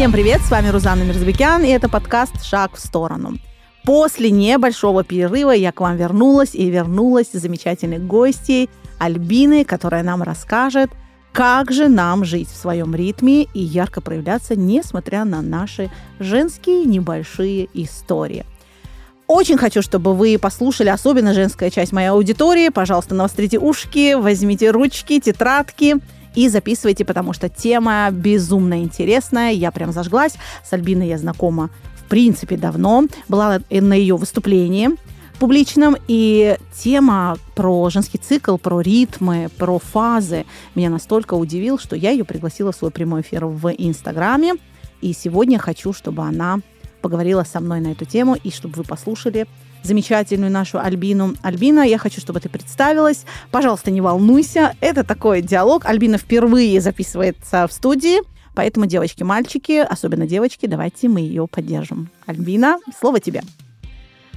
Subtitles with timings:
[0.00, 3.34] Всем привет, с вами Рузанна Мирзбекян, и это подкаст «Шаг в сторону».
[3.84, 10.22] После небольшого перерыва я к вам вернулась, и вернулась с замечательной гостьей Альбины, которая нам
[10.22, 10.90] расскажет,
[11.32, 17.68] как же нам жить в своем ритме и ярко проявляться, несмотря на наши женские небольшие
[17.74, 18.46] истории.
[19.26, 22.70] Очень хочу, чтобы вы послушали, особенно женская часть моей аудитории.
[22.70, 25.98] Пожалуйста, навострите ушки, возьмите ручки, тетрадки
[26.34, 29.52] и записывайте, потому что тема безумно интересная.
[29.52, 30.34] Я прям зажглась.
[30.64, 33.04] С Альбиной я знакома в принципе давно.
[33.28, 34.90] Была на ее выступлении
[35.40, 40.44] публичном, и тема про женский цикл, про ритмы, про фазы
[40.74, 44.54] меня настолько удивил, что я ее пригласила в свой прямой эфир в Инстаграме.
[45.00, 46.60] И сегодня хочу, чтобы она
[47.00, 49.46] поговорила со мной на эту тему, и чтобы вы послушали
[49.82, 51.34] замечательную нашу Альбину.
[51.42, 53.24] Альбина, я хочу, чтобы ты представилась.
[53.50, 54.74] Пожалуйста, не волнуйся.
[54.80, 55.84] Это такой диалог.
[55.86, 58.18] Альбина впервые записывается в студии.
[58.54, 62.10] Поэтому, девочки, мальчики, особенно девочки, давайте мы ее поддержим.
[62.26, 63.42] Альбина, слово тебе.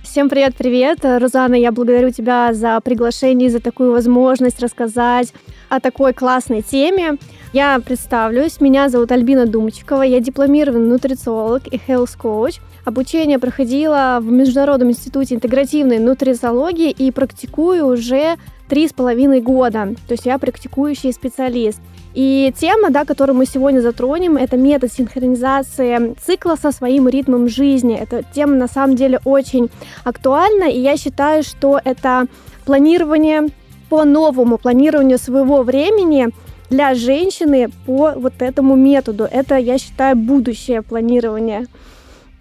[0.04, 1.00] Всем привет-привет.
[1.04, 5.34] Рузана, я благодарю тебя за приглашение, за такую возможность рассказать
[5.70, 7.18] о такой классной теме.
[7.54, 8.60] Я представлюсь.
[8.60, 10.02] Меня зовут Альбина Думчикова.
[10.04, 17.86] Я дипломированный нутрициолог и health coach– Обучение проходила в Международном институте интегративной нутрициологии и практикую
[17.86, 18.36] уже
[18.68, 19.96] три с половиной года.
[20.08, 21.80] То есть я практикующий специалист.
[22.14, 27.96] И тема, да, которую мы сегодня затронем, это метод синхронизации цикла со своим ритмом жизни.
[27.96, 29.70] Эта тема на самом деле очень
[30.04, 32.28] актуальна, и я считаю, что это
[32.66, 33.50] планирование
[33.90, 36.30] по новому планированию своего времени
[36.70, 39.24] для женщины по вот этому методу.
[39.24, 41.68] Это, я считаю, будущее планирование.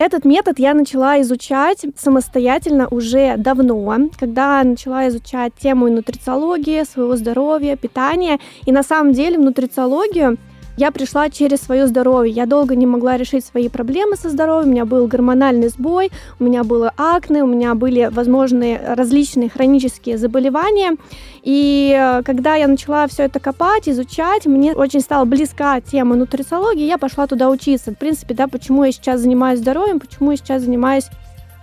[0.05, 7.77] Этот метод я начала изучать самостоятельно уже давно, когда начала изучать тему нутрициологии, своего здоровья,
[7.77, 8.41] питания.
[8.67, 10.39] И на самом деле нутрициологию
[10.77, 12.33] я пришла через свое здоровье.
[12.33, 14.69] Я долго не могла решить свои проблемы со здоровьем.
[14.69, 16.11] У меня был гормональный сбой,
[16.41, 20.96] у меня было акне, у меня были возможные различные хронические заболевания.
[21.42, 26.86] И э, когда я начала все это копать, изучать, мне очень стала близка тема нутрициологии,
[26.86, 27.92] я пошла туда учиться.
[27.92, 31.07] В принципе, да, почему я сейчас занимаюсь здоровьем, почему я сейчас занимаюсь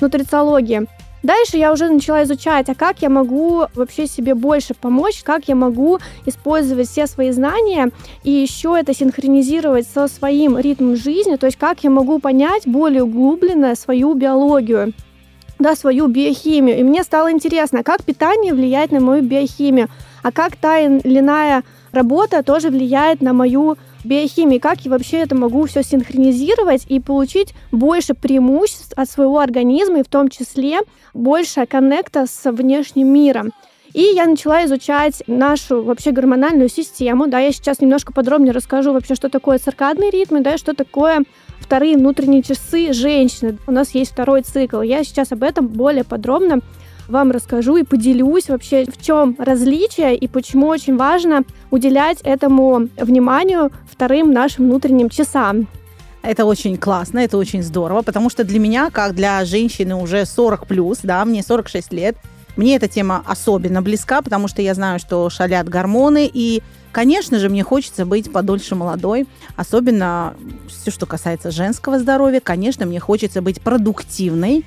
[0.02, 0.88] нутрициологией.
[1.24, 5.56] Дальше я уже начала изучать, а как я могу вообще себе больше помочь, как я
[5.56, 7.92] могу использовать все свои знания
[8.24, 13.04] и еще это синхронизировать со своим ритмом жизни, то есть как я могу понять более
[13.04, 14.94] углубленно свою биологию
[15.60, 16.80] да, свою биохимию.
[16.80, 19.90] И мне стало интересно, как питание влияет на мою биохимию,
[20.24, 25.36] а как та или иная работа тоже влияет на мою биохимии, как я вообще это
[25.36, 30.80] могу все синхронизировать и получить больше преимуществ от своего организма, и в том числе
[31.14, 33.52] больше коннекта с внешним миром.
[33.94, 37.28] И я начала изучать нашу вообще гормональную систему.
[37.28, 41.24] Да, я сейчас немножко подробнее расскажу вообще, что такое циркадный ритм, да, что такое
[41.60, 43.58] вторые внутренние часы женщины.
[43.68, 44.82] У нас есть второй цикл.
[44.82, 46.60] Я сейчас об этом более подробно
[47.10, 53.72] вам расскажу и поделюсь вообще, в чем различие и почему очень важно уделять этому вниманию
[53.92, 55.68] вторым нашим внутренним часам.
[56.22, 60.68] Это очень классно, это очень здорово, потому что для меня, как для женщины уже 40
[60.68, 62.18] плюс, да, мне 46 лет,
[62.58, 67.48] мне эта тема особенно близка, потому что я знаю, что шалят гормоны, и, конечно же,
[67.48, 70.34] мне хочется быть подольше молодой, особенно
[70.68, 72.42] все, что касается женского здоровья.
[72.42, 74.66] Конечно, мне хочется быть продуктивной,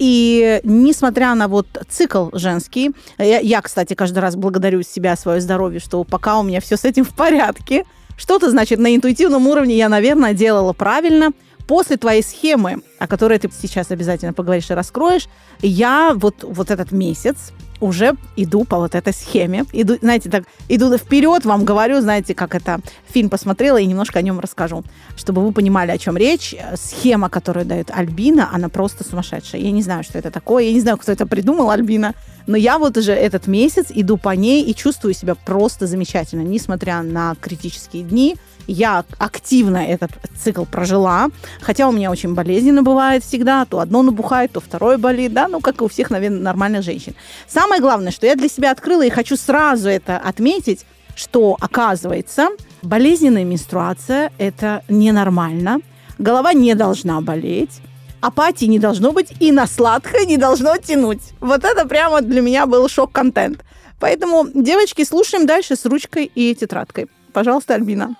[0.00, 5.78] и несмотря на вот цикл женский, я, я, кстати, каждый раз благодарю себя, свое здоровье,
[5.78, 7.84] что пока у меня все с этим в порядке,
[8.16, 11.32] что-то, значит, на интуитивном уровне я, наверное, делала правильно.
[11.66, 15.28] После твоей схемы, о которой ты сейчас обязательно поговоришь и раскроешь,
[15.60, 19.64] я вот, вот этот месяц уже иду по вот этой схеме.
[19.72, 24.22] Иду, знаете, так, иду вперед, вам говорю, знаете, как это фильм посмотрела и немножко о
[24.22, 24.84] нем расскажу,
[25.16, 26.54] чтобы вы понимали, о чем речь.
[26.76, 29.60] Схема, которую дает Альбина, она просто сумасшедшая.
[29.60, 32.14] Я не знаю, что это такое, я не знаю, кто это придумал, Альбина,
[32.46, 37.02] но я вот уже этот месяц иду по ней и чувствую себя просто замечательно, несмотря
[37.02, 38.36] на критические дни,
[38.70, 41.28] я активно этот цикл прожила,
[41.60, 45.60] хотя у меня очень болезненно бывает всегда, то одно набухает, то второе болит, да, ну,
[45.60, 47.14] как и у всех, наверное, нормальных женщин.
[47.48, 52.48] Самое главное, что я для себя открыла и хочу сразу это отметить, что, оказывается,
[52.82, 55.80] болезненная менструация– это ненормально,
[56.18, 57.80] голова не должна болеть,
[58.20, 61.22] апатии не должно быть и на сладкое не должно тянуть.
[61.40, 63.64] Вот это прямо для меня был шок-контент.
[63.98, 67.08] Поэтому, девочки, слушаем дальше с ручкой и тетрадкой.
[67.32, 68.16] Пожалуйста, Альбина.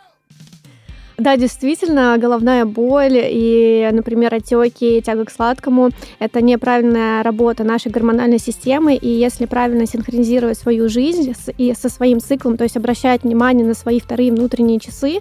[1.21, 8.39] Да, действительно, головная боль и, например, отеки, тяга к сладкому– это неправильная работа нашей гормональной
[8.39, 13.67] системы, и если правильно синхронизировать свою жизнь и со своим циклом, то есть обращать внимание
[13.67, 15.19] на свои вторые внутренние часы,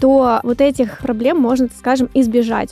[0.00, 2.70] то вот этих проблем можно, скажем, избежать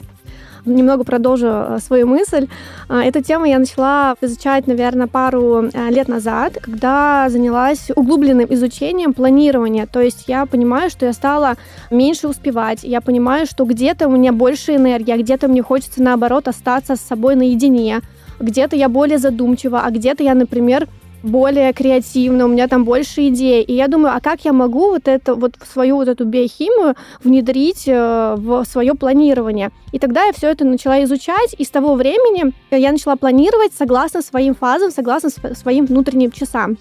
[0.74, 2.48] немного продолжу э, свою мысль.
[2.88, 9.12] А, эту тему я начала изучать, наверное, пару э, лет назад, когда занялась углубленным изучением
[9.12, 9.86] планирования.
[9.86, 11.54] То есть я понимаю, что я стала
[11.90, 16.48] меньше успевать, я понимаю, что где-то у меня больше энергии, а где-то мне хочется, наоборот,
[16.48, 18.02] остаться с собой наедине
[18.40, 20.88] где-то я более задумчива, а где-то я, например,
[21.22, 23.62] более креативно, у меня там больше идей.
[23.62, 27.84] И я думаю, а как я могу вот это вот свою вот эту биохимию внедрить
[27.86, 29.70] э, в свое планирование?
[29.92, 34.22] И тогда я все это начала изучать, и с того времени я начала планировать согласно
[34.22, 36.76] своим фазам, согласно своим внутренним часам.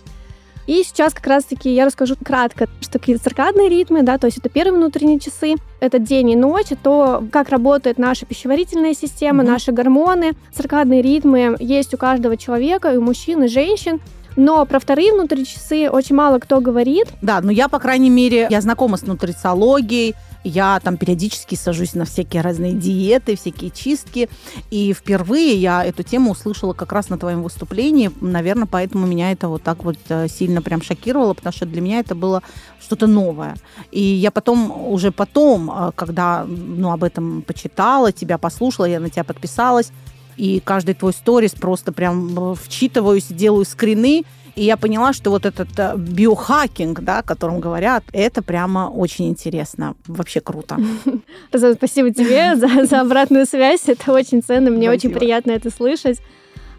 [0.68, 4.50] И сейчас как раз-таки я расскажу кратко, что такие циркадные ритмы, да, то есть это
[4.50, 9.48] первые внутренние часы, это день и ночь, то, как работает наша пищеварительная система, mm-hmm.
[9.48, 10.33] наши гормоны.
[10.54, 14.01] Циркадные ритмы есть у каждого человека, и у мужчин, и женщин.
[14.38, 17.07] Но про вторые внутренние часы очень мало кто говорит.
[17.22, 22.06] Да, но я, по крайней мере, я знакома с нутрициологией, я там периодически сажусь на
[22.06, 24.30] всякие разные диеты, всякие чистки.
[24.69, 28.12] И впервые я эту тему услышала как раз на твоем выступлении.
[28.22, 32.00] Наверное, поэтому меня это вот так вот э, сильно прям шокировало, потому что для меня
[32.00, 32.44] это было
[32.80, 33.56] что-то новое.
[33.92, 39.10] И я потом, уже потом, э, когда ну, об этом почитала, тебя послушала, я на
[39.10, 39.92] тебя подписалась,
[40.38, 44.24] и каждый твой сторис просто прям вчитываюсь, делаю скрины,
[44.57, 49.28] и я поняла, что вот этот э, биохакинг, да, о котором говорят, это прямо очень
[49.28, 49.95] интересно.
[50.07, 50.80] Вообще круто.
[51.75, 53.88] Спасибо тебе за, за обратную связь.
[53.88, 54.72] Это очень ценно.
[54.72, 56.19] Мне очень приятно это слышать.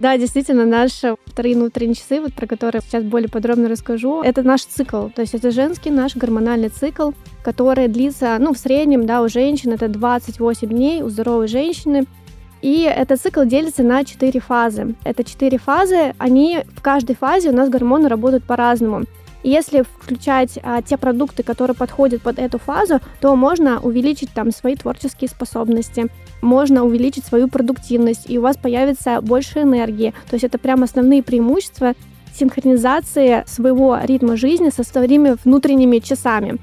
[0.01, 4.65] Да, действительно, наши вторые внутренние часы, вот про которые сейчас более подробно расскажу, это наш
[4.65, 5.09] цикл.
[5.09, 7.13] То есть это женский наш гормональный цикл,
[7.45, 12.07] который длится, ну, в среднем, да, у женщин это 28 дней, у здоровой женщины
[12.63, 14.95] и этот цикл делится на четыре фазы.
[15.05, 19.05] Это четыре фазы, они в каждой фазе у нас гормоны работают по-разному.
[19.45, 24.51] И если включать а, те продукты, которые подходят под эту фазу, то можно увеличить там
[24.51, 26.09] свои творческие способности,
[26.43, 30.13] можно увеличить свою продуктивность, и у вас появится больше энергии.
[30.29, 31.95] То есть это прям основные преимущества
[32.35, 36.59] синхронизации своего ритма жизни со своими внутренними часами.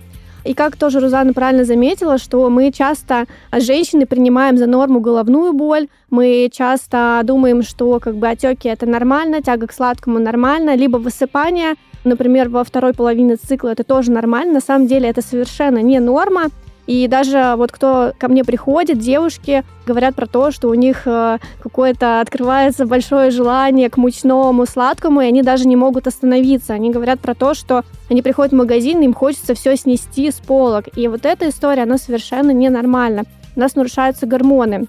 [0.45, 5.53] И как тоже Рузана правильно заметила, что мы часто, а, женщины, принимаем за норму головную
[5.53, 10.97] боль, мы часто думаем, что как бы отеки это нормально, тяга к сладкому нормально, либо
[10.97, 14.53] высыпание, например, во второй половине цикла это тоже нормально.
[14.53, 16.49] На самом деле это совершенно не норма.
[16.87, 21.39] И даже вот кто ко мне приходит, девушки говорят про то, что у них э,
[21.61, 26.73] какое-то открывается большое желание к мучному, сладкому, и они даже не могут остановиться.
[26.73, 30.85] Они говорят про то, что они приходят в магазин, им хочется все снести с полок.
[30.95, 33.23] И вот эта история, она совершенно ненормальна.
[33.55, 34.85] У нас нарушаются гормоны.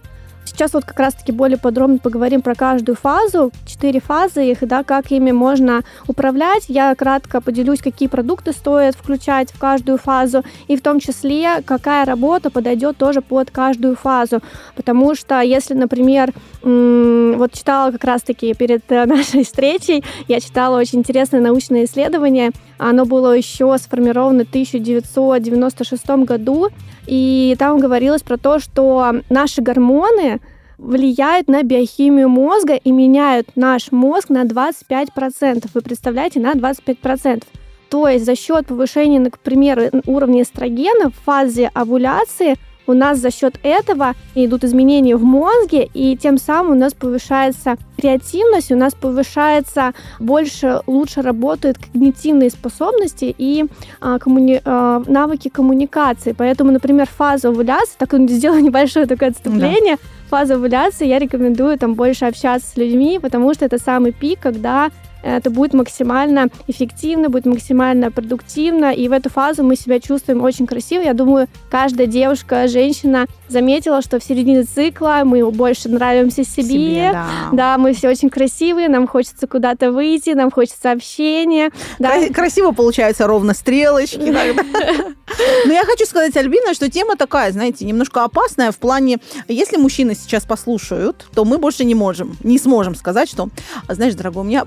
[0.47, 5.11] Сейчас вот как раз-таки более подробно поговорим про каждую фазу, четыре фазы их, да, как
[5.11, 6.67] ими можно управлять.
[6.69, 12.05] Я кратко поделюсь, какие продукты стоит включать в каждую фазу, и в том числе, какая
[12.07, 14.41] работа подойдет тоже под каждую фазу.
[14.77, 16.33] Потому что если, например,
[16.63, 23.05] вот читала как раз-таки перед э, нашей встречей, я читала очень интересное научное исследование, оно
[23.05, 26.69] было еще сформировано в 1996 году,
[27.07, 30.36] и там говорилось про то, что наши гормоны
[30.79, 35.69] влияют на биохимию мозга и меняют наш мозг на 25%.
[35.75, 37.45] Вы представляете, на 25%.
[37.89, 42.57] То есть за счет повышения, например, уровня эстрогена в фазе овуляции
[42.87, 47.77] у нас за счет этого идут изменения в мозге, и тем самым у нас повышается
[47.97, 53.67] креативность, у нас повышается больше, лучше работают когнитивные способности и
[54.01, 54.61] а, коммуни...
[54.65, 56.33] а, навыки коммуникации.
[56.33, 60.03] Поэтому, например, фаза овуляции, так сделаю небольшое такое отступление, да.
[60.27, 64.91] Фаза овуляции я рекомендую там больше общаться с людьми, потому что это самый пик, когда
[65.27, 70.67] это будет максимально эффективно, будет максимально продуктивно, и в эту фазу мы себя чувствуем очень
[70.67, 71.03] красиво.
[71.03, 77.11] Я думаю, каждая девушка, женщина заметила, что в середине цикла мы больше нравимся себе, себе
[77.13, 77.27] да.
[77.53, 81.71] да, мы все очень красивые, нам хочется куда-то выйти, нам хочется общения.
[81.99, 82.29] Да.
[82.29, 84.35] Красиво получаются ровно стрелочки.
[85.67, 89.19] Но я хочу сказать, Альбина, что тема такая, знаете, немножко опасная в плане,
[89.49, 93.49] если мужчины сейчас послушают, то мы больше не можем, не сможем сказать, что,
[93.89, 94.65] знаешь, дорогой, у меня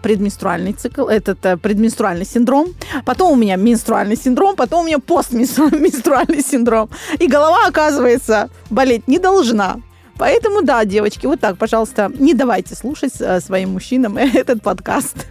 [0.49, 2.73] предменструальный цикл, этот э, предменструальный синдром,
[3.05, 6.89] потом у меня менструальный синдром, потом у меня постменструальный синдром.
[7.19, 9.77] И голова, оказывается, болеть не должна.
[10.17, 15.27] Поэтому, да, девочки, вот так, пожалуйста, не давайте слушать э, своим мужчинам этот подкаст.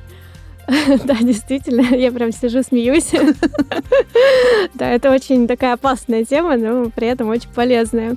[1.04, 3.10] Да, действительно, я прям сижу, смеюсь.
[4.74, 8.16] Да, это очень такая опасная тема, но при этом очень полезная.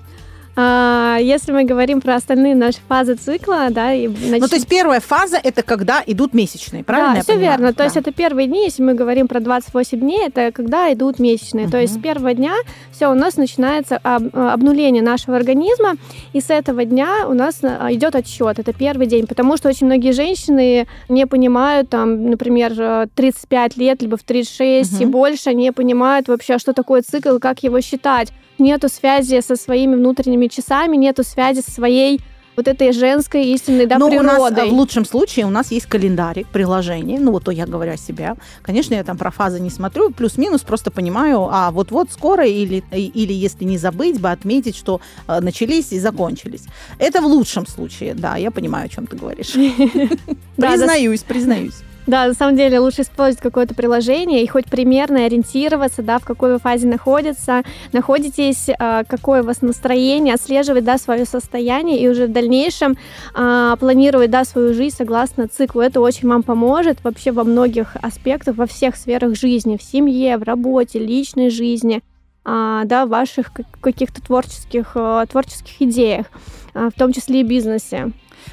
[0.56, 4.42] А, если мы говорим про остальные наши фазы цикла, да, и нач...
[4.42, 7.52] Ну, то есть первая фаза– это когда идут месячные, правильно Да, все понимаю?
[7.52, 7.72] верно.
[7.72, 7.84] То да.
[7.86, 11.66] есть это первые дни, если мы говорим про 28 дней, это когда идут месячные.
[11.66, 11.72] Угу.
[11.72, 12.54] То есть с первого дня
[12.92, 15.94] все, у нас начинается об, обнуление нашего организма,
[16.34, 18.60] и с этого дня у нас а, идет отсчет.
[18.60, 24.18] Это первый день, потому что очень многие женщины не понимают, там, например, 35 лет, либо
[24.18, 25.04] в 36 угу.
[25.04, 29.96] и больше, не понимают вообще, что такое цикл, как его считать нету связи со своими
[29.96, 32.22] внутренними часами, нету связи со своей
[32.56, 34.38] вот этой женской истинной да, Но природой.
[34.38, 37.94] у нас, в лучшем случае у нас есть календарик, приложение, ну вот то я говорю
[37.94, 38.36] о себе.
[38.62, 43.34] Конечно, я там про фазы не смотрю, плюс-минус просто понимаю, а вот-вот скоро или, или
[43.34, 46.66] если не забыть бы, отметить, что э, начались и закончились.
[47.00, 49.54] Это в лучшем случае, да, я понимаю, о чем ты говоришь.
[50.56, 51.82] Признаюсь, признаюсь.
[52.12, 56.52] Да, на самом деле лучше использовать какое-то приложение и хоть примерно ориентироваться, да, в какой
[56.52, 57.64] вы фазе находится,
[57.94, 62.98] находитесь, э, какое у вас настроение, отслеживать, да, свое состояние и уже в дальнейшем
[63.34, 65.80] э, планировать, да, свою жизнь согласно циклу.
[65.80, 70.44] Это очень вам поможет вообще во многих аспектах, во всех сферах жизни, в семье, в
[70.44, 72.02] работе, личной жизни,
[72.44, 76.26] э, да, ваших каких-то творческих, э, творческих идеях,
[76.74, 78.12] в том числе и бизнесе.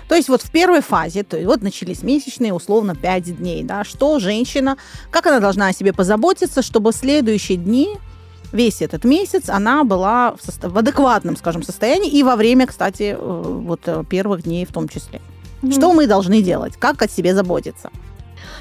[0.08, 3.84] То есть вот в первой фазе, то есть вот начались месячные, условно, 5 дней, да,
[3.84, 4.76] что женщина,
[5.10, 7.96] как она должна о себе позаботиться, чтобы в следующие дни
[8.52, 13.16] весь этот месяц она была в, состав, в адекватном, скажем, состоянии и во время, кстати,
[13.16, 15.20] э, вот э, первых дней в том числе.
[15.62, 15.72] Mm-hmm.
[15.72, 16.74] Что мы должны делать?
[16.76, 17.90] Как о себе заботиться?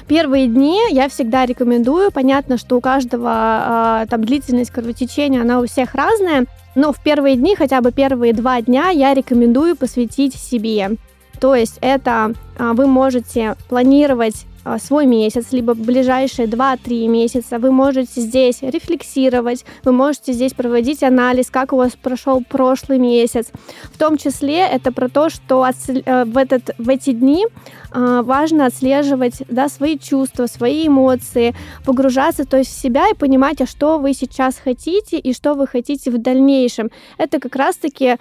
[0.06, 2.10] Первые дни я всегда рекомендую.
[2.10, 6.46] Понятно, что у каждого э, там длительность кровотечения, она у всех разная.
[6.74, 10.96] Но в первые дни, хотя бы первые два дня, я рекомендую посвятить себе.
[11.40, 14.46] То есть это а, вы можете планировать
[14.78, 17.58] свой месяц, либо ближайшие 2-3 месяца.
[17.58, 23.46] Вы можете здесь рефлексировать, вы можете здесь проводить анализ, как у вас прошел прошлый месяц.
[23.84, 27.46] В том числе это про то, что э, в, этот, в эти дни
[27.90, 33.60] а, важно отслеживать да, свои чувства, свои эмоции, погружаться то есть, в себя и понимать,
[33.60, 36.90] а что вы сейчас хотите и что вы хотите в дальнейшем.
[37.16, 38.16] Это как раз-таки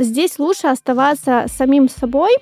[0.00, 2.32] здесь лучше оставаться самим собой,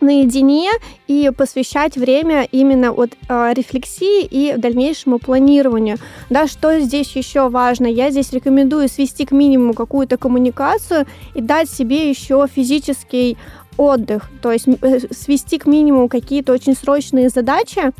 [0.00, 0.70] наедине
[1.06, 5.98] и посвящать время именно вот э, рефлексии и дальнейшему планированию.
[6.30, 7.86] Да, что здесь еще важно?
[7.86, 13.36] Я здесь рекомендую свести к минимуму какую-то коммуникацию и дать себе еще физический
[13.76, 17.92] отдых, то есть э, свести к минимуму какие-то очень срочные задачи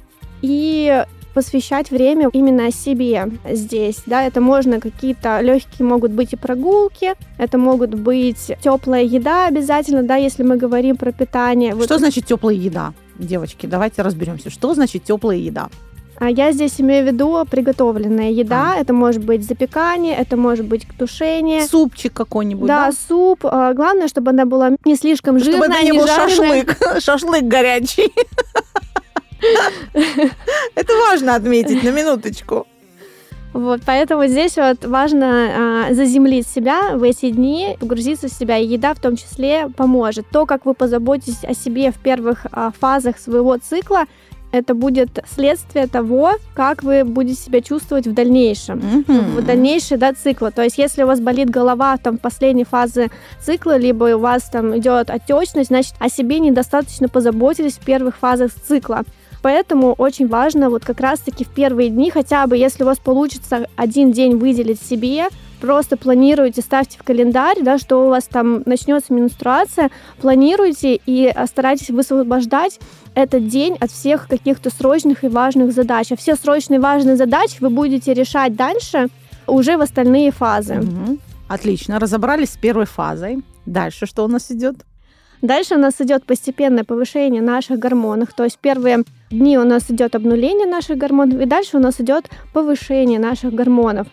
[0.43, 1.05] и
[1.37, 3.99] посвящать время именно себе здесь.
[4.07, 10.03] Да, это можно какие-то легкие могут быть и прогулки, это могут быть теплая еда обязательно,
[10.03, 11.73] да, если мы говорим про питание.
[11.73, 11.99] Что вот.
[11.99, 12.95] значит теплая еда?
[13.19, 14.49] Девочки, давайте разберемся.
[14.49, 15.69] Что значит теплая еда?
[16.19, 18.73] А я здесь имею в виду приготовленная еда.
[18.75, 18.81] А.
[18.81, 21.67] Это может быть запекание, это может быть тушение.
[21.67, 22.87] Супчик какой-нибудь, да?
[22.87, 23.41] Да, суп.
[23.45, 26.65] А, главное, чтобы она была не слишком жирная, Чтобы это не, не был жареная.
[26.65, 26.79] шашлык.
[27.03, 28.11] Шашлык горячий.
[30.75, 32.67] Это важно отметить на минуточку.
[33.53, 38.67] Вот, поэтому здесь вот важно э, заземлить себя в эти дни, погрузиться в себя, и
[38.67, 40.27] еда в том числе поможет.
[40.31, 44.05] То, как вы позаботитесь о себе в первых э, фазах своего цикла,
[44.53, 49.41] это будет следствие того, как вы будете себя чувствовать в дальнейшем, mm-hmm.
[49.41, 50.51] в дальнейшей да, цикла.
[50.51, 53.09] То есть, если у вас болит голова там в последней фазе
[53.41, 58.53] цикла, либо у вас там идет отечность, значит, о себе недостаточно позаботились в первых фазах
[58.69, 59.03] цикла.
[59.47, 63.69] Поэтому очень важно вот как раз-таки в первые дни, хотя бы если у вас получится
[63.77, 65.29] один день выделить себе,
[65.61, 71.91] просто планируйте, ставьте в календарь, да, что у вас там начнется менструация, планируйте и старайтесь
[71.91, 72.81] высвобождать
[73.15, 76.11] этот день от всех каких-то срочных и важных задач.
[76.11, 79.07] А все срочные и важные задачи вы будете решать дальше
[79.47, 80.81] уже в остальные фазы.
[80.81, 81.19] Угу.
[81.47, 83.45] Отлично, разобрались с первой фазой.
[83.65, 84.75] Дальше что у нас идет?
[85.41, 88.33] Дальше у нас идет постепенное повышение наших гормонов.
[88.35, 92.31] То есть первые дни у нас идет обнуление наших гормонов, и дальше у нас идет
[92.53, 94.07] повышение наших гормонов.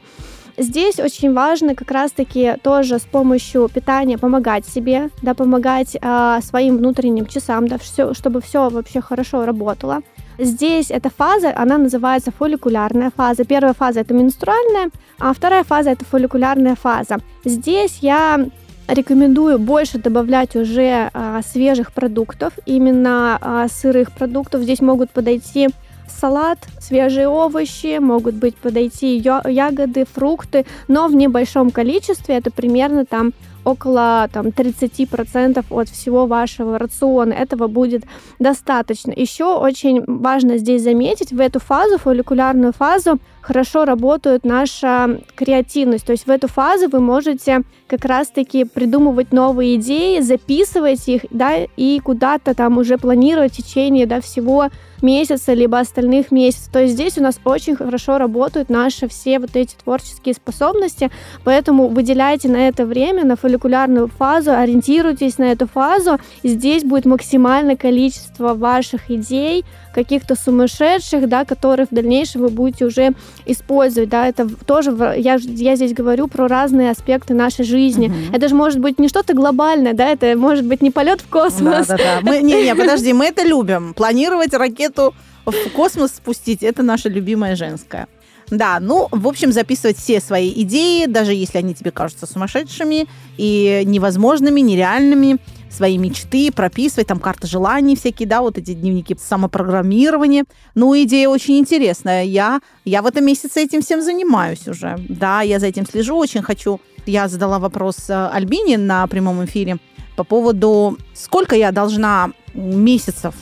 [0.57, 6.77] Здесь очень важно как раз-таки тоже с помощью питания помогать себе, да, помогать э, своим
[6.77, 10.01] внутренним часам, да, все, чтобы все вообще хорошо работало.
[10.37, 13.45] Здесь эта фаза, она называется фолликулярная фаза.
[13.45, 14.89] Первая фаза это менструальная,
[15.19, 17.17] а вторая фаза это фолликулярная фаза.
[17.45, 18.45] Здесь я
[18.87, 24.63] Рекомендую больше добавлять уже а, свежих продуктов, именно а, сырых продуктов.
[24.63, 25.69] Здесь могут подойти
[26.07, 33.31] салат, свежие овощи, могут быть подойти ягоды, фрукты, но в небольшом количестве, это примерно там
[33.63, 37.33] около там, 30% от всего вашего рациона.
[37.33, 38.03] Этого будет
[38.39, 39.11] достаточно.
[39.11, 46.05] Еще очень важно здесь заметить, в эту фазу, фолликулярную фазу, хорошо работает наша креативность.
[46.05, 51.57] То есть в эту фазу вы можете как раз-таки придумывать новые идеи, записывать их, да,
[51.77, 54.69] и куда-то там уже планировать в течение да, всего
[55.01, 56.71] месяца, либо остальных месяцев.
[56.71, 61.11] То есть здесь у нас очень хорошо работают наши все вот эти творческие способности,
[61.43, 67.75] поэтому выделяйте на это время, на фолликулярную фазу, ориентируйтесь на эту фазу, здесь будет максимальное
[67.75, 73.11] количество ваших идей, каких-то сумасшедших, да, которые в дальнейшем вы будете уже
[73.45, 78.07] использовать, да, это тоже, я, я здесь говорю про разные аспекты нашей жизни.
[78.07, 78.35] Угу.
[78.35, 81.87] Это же может быть не что-то глобальное, да, это может быть не полет в космос.
[81.87, 82.19] Да, да, да.
[82.21, 83.93] Мы, не, не, подожди, мы это любим.
[83.93, 85.13] Планировать ракету
[85.45, 88.07] в космос спустить, это наша любимая женская.
[88.49, 93.81] Да, ну, в общем, записывать все свои идеи, даже если они тебе кажутся сумасшедшими и
[93.85, 95.37] невозможными, нереальными
[95.73, 100.45] свои мечты, прописывать, там карты желаний всякие, да, вот эти дневники самопрограммирования.
[100.75, 102.23] Ну, идея очень интересная.
[102.23, 104.97] Я, я в этом месяце этим всем занимаюсь уже.
[105.09, 106.79] Да, я за этим слежу, очень хочу.
[107.05, 109.77] Я задала вопрос э, Альбине на прямом эфире
[110.15, 113.33] по поводу, сколько я должна месяцев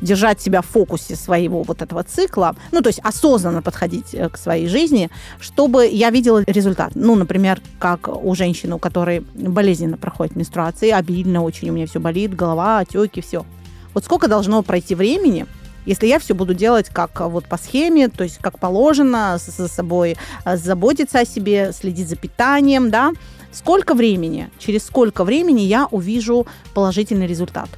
[0.00, 4.36] держать себя в фокусе своего вот этого цикла, ну, то есть осознанно подходить э, к
[4.36, 6.92] своей жизни, чтобы я видела результат.
[6.94, 12.00] Ну, например, как у женщины, у которой болезненно проходит менструации, обильно очень у меня все
[12.00, 13.44] болит, голова, отеки, все.
[13.94, 15.46] Вот сколько должно пройти времени,
[15.86, 20.16] если я все буду делать как вот по схеме, то есть как положено, за собой
[20.44, 23.12] э, заботиться о себе, следить за питанием, да,
[23.52, 27.68] сколько времени, через сколько времени я увижу положительный результат?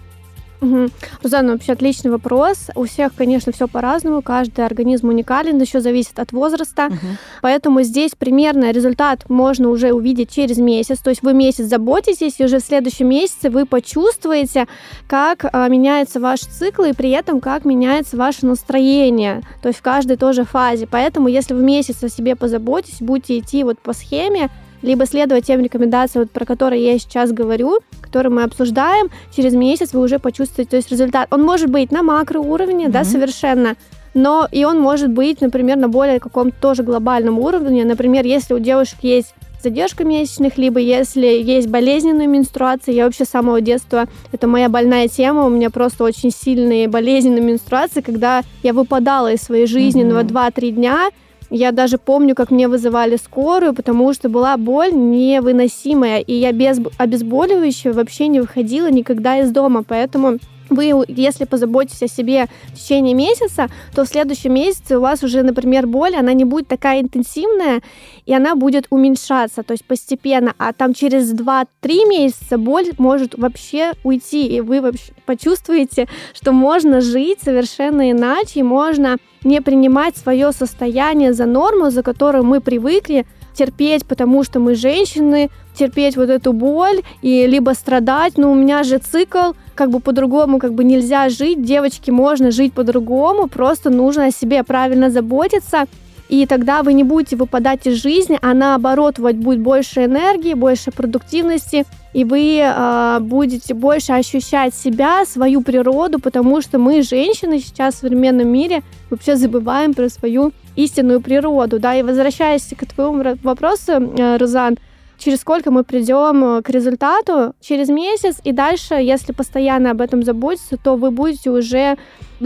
[0.62, 0.90] Угу.
[1.22, 2.68] Рузанна, вообще отличный вопрос.
[2.76, 4.22] У всех, конечно, все по-разному.
[4.22, 6.86] Каждый организм уникален, еще зависит от возраста.
[6.86, 6.96] Угу.
[7.42, 11.00] Поэтому здесь примерно результат можно уже увидеть через месяц.
[11.00, 14.68] То есть вы месяц заботитесь, и уже в следующем месяце вы почувствуете,
[15.08, 19.42] как а, меняется ваш цикл, и при этом как меняется ваше настроение.
[19.62, 20.86] То есть в каждой тоже фазе.
[20.88, 24.48] Поэтому если в месяц о себе позаботитесь, будете идти вот по схеме,
[24.82, 29.92] либо следовать тем рекомендациям, вот, про которые я сейчас говорю, которые мы обсуждаем, через месяц
[29.92, 31.28] вы уже почувствуете то есть результат.
[31.30, 32.90] Он может быть на макроуровне, mm-hmm.
[32.90, 33.76] да, совершенно,
[34.14, 37.84] но и он может быть, например, на более каком-то тоже глобальном уровне.
[37.84, 42.92] Например, если у девушек есть задержка месячных, либо если есть болезненные менструации.
[42.92, 47.42] Я вообще с самого детства, это моя больная тема, у меня просто очень сильные болезненные
[47.42, 50.22] менструации, когда я выпадала из своей жизни mm-hmm.
[50.24, 51.10] на 2-3 дня,
[51.52, 56.80] я даже помню, как мне вызывали скорую, потому что была боль невыносимая, и я без
[56.96, 60.38] обезболивающего вообще не выходила никогда из дома, поэтому
[60.70, 65.42] вы, если позаботитесь о себе в течение месяца, то в следующем месяце у вас уже,
[65.42, 67.82] например, боль, она не будет такая интенсивная,
[68.26, 70.54] и она будет уменьшаться, то есть постепенно.
[70.58, 71.66] А там через 2-3
[72.08, 78.62] месяца боль может вообще уйти, и вы вообще почувствуете, что можно жить совершенно иначе, и
[78.62, 84.74] можно не принимать свое состояние за норму, за которую мы привыкли, терпеть, потому что мы
[84.74, 90.00] женщины, терпеть вот эту боль и либо страдать, но у меня же цикл, как бы
[90.00, 95.86] по-другому как бы нельзя жить, девочки, можно жить по-другому, просто нужно о себе правильно заботиться,
[96.32, 100.90] и тогда вы не будете выпадать из жизни, а наоборот, вот будет больше энергии, больше
[100.90, 107.96] продуктивности, и вы э, будете больше ощущать себя, свою природу, потому что мы, женщины, сейчас
[107.96, 113.92] в современном мире вообще забываем про свою истинную природу, да, и возвращаясь к твоему вопросу,
[113.92, 114.78] э, Рузан,
[115.22, 120.22] через сколько мы придем э, к результату, через месяц, и дальше, если постоянно об этом
[120.22, 121.96] заботиться, то вы будете уже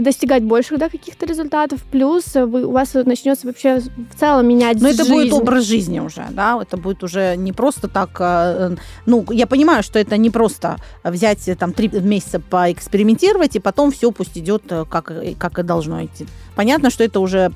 [0.01, 4.89] достигать больших да, каких-то результатов, плюс вы, у вас начнется вообще в целом менять Но
[4.89, 9.47] это будет образ жизни уже, да, это будет уже не просто так, э, ну, я
[9.47, 14.37] понимаю, что это не просто взять э, там три месяца поэкспериментировать, и потом все пусть
[14.37, 16.25] идет как, как и должно идти.
[16.55, 17.51] Понятно, что это уже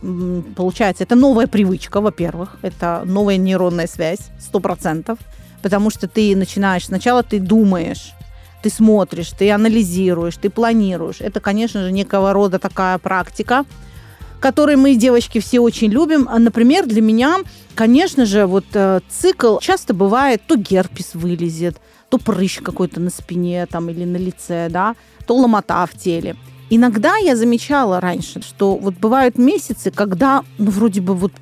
[0.56, 5.20] получается, это новая привычка, во-первых, это новая нейронная связь, сто процентов,
[5.62, 8.14] потому что ты начинаешь, сначала ты думаешь,
[8.62, 11.22] ты смотришь, ты анализируешь, ты планируешь.
[11.22, 13.66] Это, конечно же, некого рода такая практика,
[14.40, 16.28] которой мы, девочки, все очень любим.
[16.30, 17.40] А, например, для меня,
[17.76, 21.78] конечно же, вот э, цикл часто бывает, то герпес вылезет,
[22.10, 24.96] то прыщ какой-то на спине там или на лице, да,
[25.26, 26.36] то ломота в теле.
[26.70, 31.34] Иногда я замечала раньше, что вот бывают месяцы, когда, ну, вроде бы вот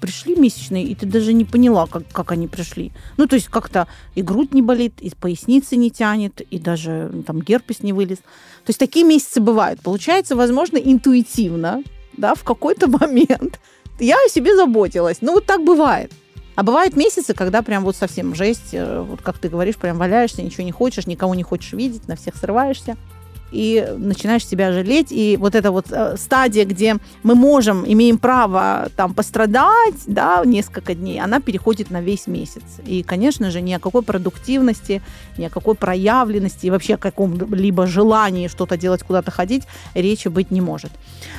[0.00, 2.92] пришли месячные, и ты даже не поняла, как, как они пришли.
[3.16, 7.40] Ну, то есть как-то и грудь не болит, и поясницы не тянет, и даже там
[7.40, 8.18] герпес не вылез.
[8.18, 9.80] То есть такие месяцы бывают.
[9.80, 11.82] Получается, возможно, интуитивно,
[12.16, 13.60] да, в какой-то момент
[14.00, 15.18] я о себе заботилась.
[15.20, 16.12] Ну, вот так бывает.
[16.54, 20.42] А бывают месяцы, когда прям вот совсем жесть, э, вот как ты говоришь, прям валяешься,
[20.42, 22.96] ничего не хочешь, никого не хочешь видеть, на всех срываешься
[23.52, 25.08] и начинаешь себя жалеть.
[25.10, 30.94] И вот эта вот э, стадия, где мы можем, имеем право там пострадать, да, несколько
[30.94, 32.62] дней, она переходит на весь месяц.
[32.84, 35.02] И, конечно же, ни о какой продуктивности,
[35.38, 39.62] ни о какой проявленности и вообще о каком-либо желании что-то делать, куда-то ходить
[39.94, 40.90] речи быть не может.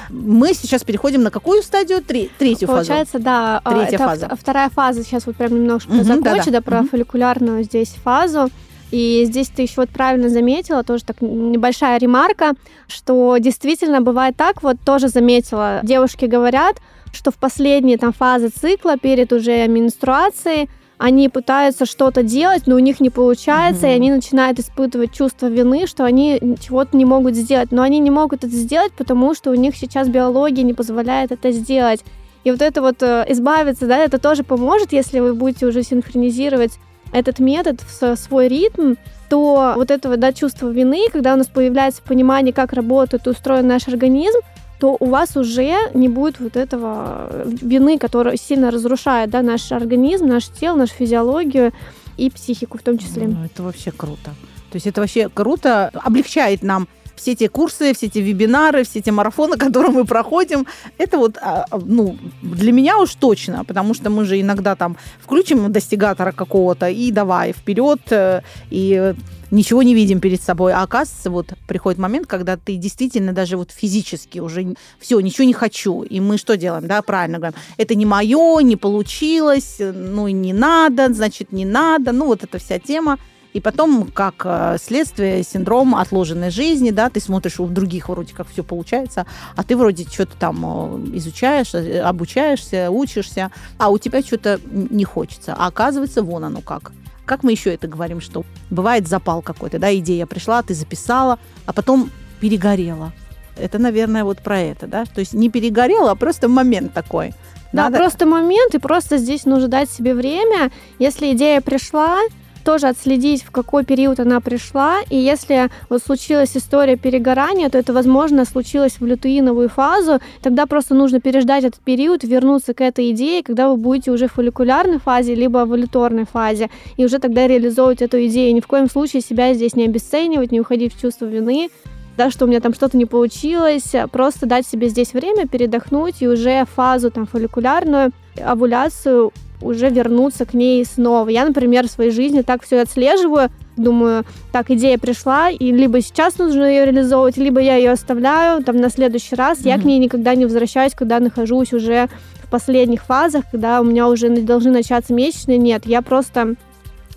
[0.09, 2.01] Мы сейчас переходим на какую стадию?
[2.01, 3.23] Три, третью Получается, фазу.
[3.23, 3.61] да.
[3.63, 4.29] А, Третья фаза.
[4.39, 5.03] Вторая фаза.
[5.03, 6.51] Сейчас вот прям немножко угу, закончу, да, да.
[6.51, 6.89] да про угу.
[6.89, 8.49] фолликулярную здесь фазу.
[8.91, 12.53] И здесь ты еще вот правильно заметила, тоже так небольшая ремарка,
[12.87, 16.77] что действительно бывает так, вот тоже заметила, девушки говорят,
[17.11, 22.79] что в последние там фазы цикла перед уже менструацией они пытаются что-то делать, но у
[22.79, 23.91] них не получается, mm-hmm.
[23.91, 27.71] и они начинают испытывать чувство вины, что они чего-то не могут сделать.
[27.71, 31.51] Но они не могут это сделать, потому что у них сейчас биология не позволяет это
[31.51, 32.03] сделать.
[32.43, 36.79] И вот это вот э, избавиться, да, это тоже поможет, если вы будете уже синхронизировать
[37.11, 38.95] этот метод в свой ритм,
[39.29, 43.87] то вот этого да, чувства вины, когда у нас появляется понимание, как работает устроен наш
[43.87, 44.39] организм,
[44.79, 50.27] то у вас уже не будет вот этого вины, которая сильно разрушает да, наш организм,
[50.27, 51.73] наше тело, нашу физиологию
[52.15, 53.27] и психику в том числе.
[53.27, 54.31] Ну, это вообще круто.
[54.69, 59.09] То есть это вообще круто, облегчает нам все эти курсы, все эти вебинары, все эти
[59.09, 60.65] марафоны, которые мы проходим,
[60.97, 64.97] это вот, а, а, ну, для меня уж точно, потому что мы же иногда там
[65.19, 69.13] включим достигатора какого-то и давай вперед, э, и
[69.51, 70.73] ничего не видим перед собой.
[70.73, 75.53] А оказывается, вот приходит момент, когда ты действительно даже вот физически уже все, ничего не
[75.53, 76.03] хочу.
[76.03, 76.87] И мы что делаем?
[76.87, 77.57] Да, правильно говорим.
[77.77, 82.11] Это не мое, не получилось, ну и не надо, значит, не надо.
[82.11, 83.17] Ну, вот эта вся тема.
[83.53, 88.47] И потом, как э, следствие, синдром отложенной жизни, да, ты смотришь, у других вроде как
[88.47, 94.21] все получается, а ты вроде что-то там э, изучаешь, э, обучаешься, учишься, а у тебя
[94.21, 95.55] что-то не хочется.
[95.57, 96.91] А оказывается, вон оно как.
[97.25, 101.73] Как мы еще это говорим, что бывает запал какой-то, да, идея пришла, ты записала, а
[101.73, 103.11] потом перегорела.
[103.57, 105.05] Это, наверное, вот про это, да?
[105.05, 107.33] То есть не перегорела, а просто момент такой.
[107.73, 107.97] Да, Надо...
[107.97, 110.71] просто момент, и просто здесь нужно дать себе время.
[110.99, 112.19] Если идея пришла,
[112.67, 114.97] тоже отследить, в какой период она пришла.
[115.09, 120.19] И если вот случилась история перегорания, то это, возможно, случилось в лютеиновую фазу.
[120.41, 124.33] Тогда просто нужно переждать этот период, вернуться к этой идее, когда вы будете уже в
[124.33, 128.53] фолликулярной фазе, либо в валюторной фазе, и уже тогда реализовывать эту идею.
[128.53, 131.69] Ни в коем случае себя здесь не обесценивать, не уходить в чувство вины,
[132.17, 136.27] да, что у меня там что-то не получилось, просто дать себе здесь время передохнуть и
[136.27, 138.11] уже фазу там фолликулярную,
[138.43, 141.29] овуляцию уже вернуться к ней снова.
[141.29, 146.37] Я, например, в своей жизни так все отслеживаю, думаю, так, идея пришла, и либо сейчас
[146.37, 149.59] нужно ее реализовывать, либо я ее оставляю там на следующий раз.
[149.59, 149.67] Mm-hmm.
[149.67, 152.07] Я к ней никогда не возвращаюсь, когда нахожусь уже
[152.43, 155.57] в последних фазах, когда у меня уже должны начаться месячные.
[155.57, 156.55] Нет, я просто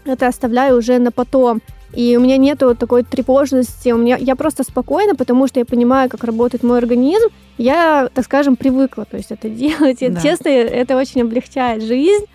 [0.05, 1.61] это оставляю уже на потом.
[1.95, 6.09] И у меня нету такой тревожности, у меня, я просто спокойна, потому что я понимаю,
[6.09, 7.29] как работает мой организм.
[7.59, 9.99] Я, так скажем, привыкла, то есть это делать.
[10.01, 10.21] Да.
[10.21, 12.27] Честно, это очень облегчает жизнь.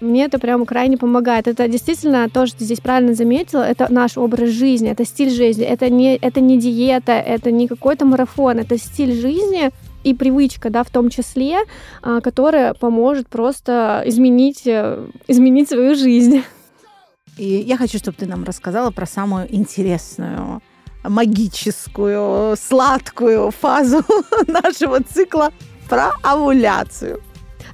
[0.00, 1.48] Мне это прямо крайне помогает.
[1.48, 5.64] Это действительно то, что ты здесь правильно заметила, это наш образ жизни, это стиль жизни.
[5.64, 9.70] Это не, это не диета, это не какой-то марафон, это стиль жизни
[10.04, 11.58] и привычка, да, в том числе,
[12.02, 16.42] а, которая поможет просто изменить, э, изменить свою жизнь.
[17.38, 20.60] И я хочу, чтобы ты нам рассказала про самую интересную,
[21.04, 24.02] магическую, сладкую фазу
[24.48, 25.52] нашего цикла
[25.88, 27.20] про овуляцию.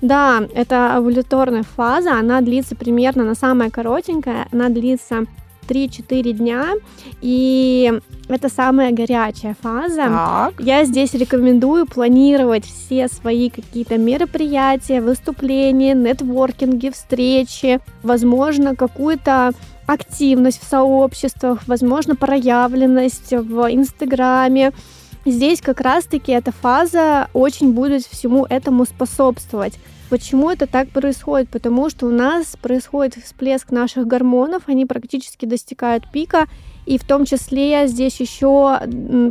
[0.02, 5.24] Да, это овуляторная фаза, она длится примерно, она самая коротенькая, она длится
[5.68, 6.72] 3-4 дня,
[7.20, 7.92] и
[8.28, 10.04] это самая горячая фаза.
[10.04, 10.54] Так.
[10.60, 19.52] Я здесь рекомендую планировать все свои какие-то мероприятия, выступления, нетворкинги, встречи, возможно, какую-то
[19.86, 24.72] активность в сообществах, возможно, проявленность в Инстаграме.
[25.26, 29.74] Здесь как раз-таки эта фаза очень будет всему этому способствовать.
[30.14, 31.48] Почему это так происходит?
[31.48, 36.46] Потому что у нас происходит всплеск наших гормонов, они практически достигают пика,
[36.86, 38.78] и в том числе здесь еще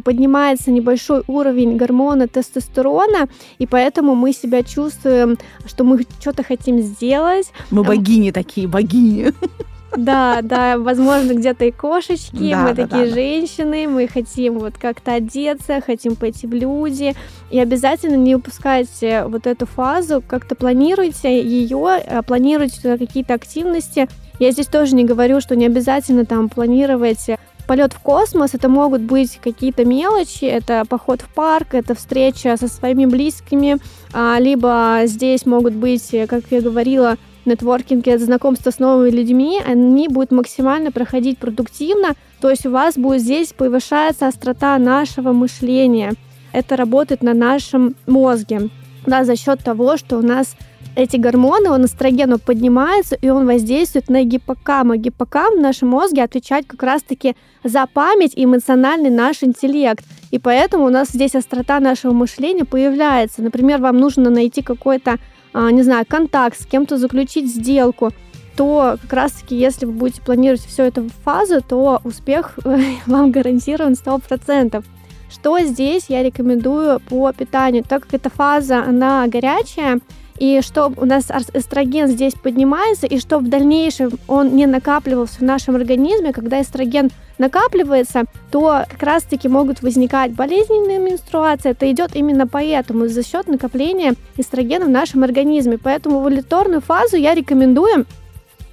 [0.04, 7.54] поднимается небольшой уровень гормона тестостерона, и поэтому мы себя чувствуем, что мы что-то хотим сделать.
[7.72, 9.32] Мы богини такие, богини.
[9.98, 12.52] Да, да, возможно, где-то и кошечки.
[12.52, 17.16] Да, мы да, такие да, женщины, мы хотим вот как-то одеться, хотим пойти в люди.
[17.52, 24.08] И обязательно не упускайте вот эту фазу, как-то планируйте ее, а, планируйте какие-то активности.
[24.40, 27.28] Я здесь тоже не говорю, что не обязательно там планировать
[27.68, 32.68] полет в космос, это могут быть какие-то мелочи, это поход в парк, это встреча со
[32.68, 33.78] своими близкими,
[34.12, 40.32] а, либо здесь могут быть, как я говорила, нетворкинге, знакомство с новыми людьми, они будут
[40.32, 46.14] максимально проходить продуктивно, то есть у вас будет здесь повышается острота нашего мышления.
[46.52, 48.70] Это работает на нашем мозге,
[49.06, 50.56] да, за счет того, что у нас
[50.96, 54.92] эти гормоны, он эстроген поднимается, и он воздействует на гиппокам.
[54.92, 60.06] А гиппокам в нашем мозге отвечает как раз-таки за память и эмоциональный наш интеллект.
[60.30, 63.42] И поэтому у нас здесь острота нашего мышления появляется.
[63.42, 65.18] Например, вам нужно найти какой-то,
[65.54, 68.12] не знаю, контакт, с кем-то заключить сделку
[68.56, 72.60] то как раз-таки, если вы будете планировать всю эту фазу, то успех
[73.06, 74.84] вам гарантирован 100%.
[75.32, 77.84] Что здесь я рекомендую по питанию?
[77.84, 80.00] Так как эта фаза, она горячая,
[80.40, 85.42] и чтобы у нас эстроген здесь поднимается, и чтобы в дальнейшем он не накапливался в
[85.42, 91.72] нашем организме, когда эстроген накапливается, то как раз-таки могут возникать болезненные менструации.
[91.72, 95.78] Это идет именно поэтому, за счет накопления эстрогена в нашем организме.
[95.78, 98.06] Поэтому в овуляторную фазу я рекомендую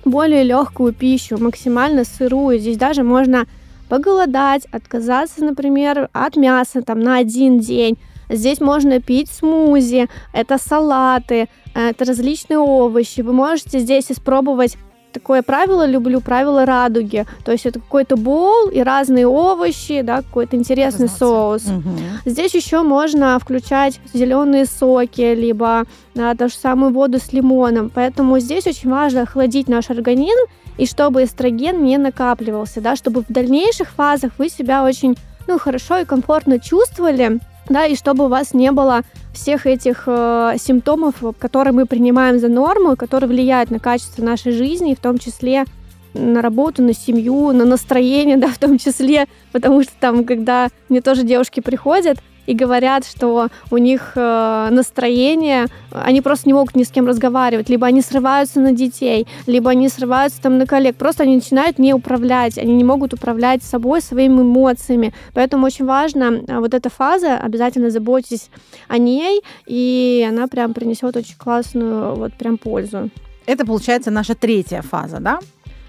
[0.05, 2.59] более легкую пищу, максимально сырую.
[2.59, 3.46] Здесь даже можно
[3.88, 7.99] поголодать, отказаться, например, от мяса там, на один день
[8.31, 13.21] Здесь можно пить смузи, это салаты, это различные овощи.
[13.21, 14.77] Вы можете здесь испробовать
[15.12, 17.27] такое правило люблю, правило радуги.
[17.45, 21.66] То есть это какой-то бол и разные овощи, да, какой-то интересный соус.
[21.66, 21.90] Угу.
[22.27, 27.90] Здесь еще можно включать зеленые соки, либо да, ту же самую воду с лимоном.
[27.93, 30.47] Поэтому здесь очень важно охладить наш организм,
[30.79, 35.16] и чтобы эстроген не накапливался, да, чтобы в дальнейших фазах вы себя очень
[35.47, 39.02] ну, хорошо и комфортно чувствовали, да, и чтобы у вас не было
[39.33, 44.94] всех этих э, симптомов, которые мы принимаем за норму, которые влияют на качество нашей жизни,
[44.94, 45.64] в том числе
[46.12, 51.00] на работу, на семью, на настроение, да, в том числе, потому что там, когда мне
[51.00, 56.83] тоже девушки приходят, и говорят, что у них э, настроение, они просто не могут ни
[56.83, 61.22] с кем разговаривать, либо они срываются на детей, либо они срываются там на коллег, просто
[61.24, 65.12] они начинают не управлять, они не могут управлять собой, своими эмоциями.
[65.35, 68.50] Поэтому очень важно э, вот эта фаза, обязательно заботьтесь
[68.88, 73.11] о ней, и она прям принесет очень классную вот прям пользу.
[73.46, 75.40] Это получается наша третья фаза, да?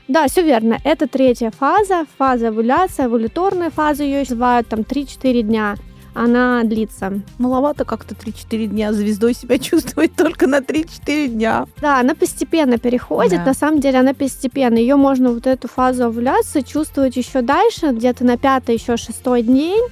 [0.08, 0.78] Да, все верно.
[0.84, 5.76] Это третья фаза, фаза овуляции, овуляторная фаза ее называют там 3-4 дня
[6.14, 7.22] она длится.
[7.38, 11.68] Маловато как-то 3-4 дня звездой себя чувствовать только на 3-4 дня.
[11.80, 13.46] Да, она постепенно переходит, да.
[13.46, 14.78] на самом деле она постепенно.
[14.78, 19.84] Ее можно вот эту фазу овуляции чувствовать еще дальше, где-то на пятый, еще шестой день.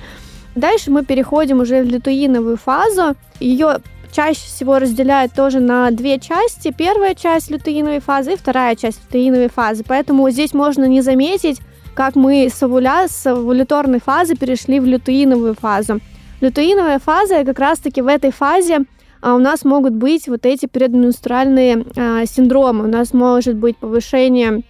[0.56, 3.16] Дальше мы переходим уже в лютеиновую фазу.
[3.40, 3.78] Ее
[4.12, 6.74] чаще всего разделяют тоже на две части.
[6.76, 9.84] Первая часть лютеиновой фазы и вторая часть лютеиновой фазы.
[9.88, 11.62] Поэтому здесь можно не заметить
[11.94, 16.00] как мы с, овуля, с овуляторной фазы перешли в лютеиновую фазу.
[16.42, 18.86] Лютеиновая фаза, как раз-таки в этой фазе
[19.22, 22.86] а, у нас могут быть вот эти предменструальные а, синдромы.
[22.86, 24.64] У нас может быть повышение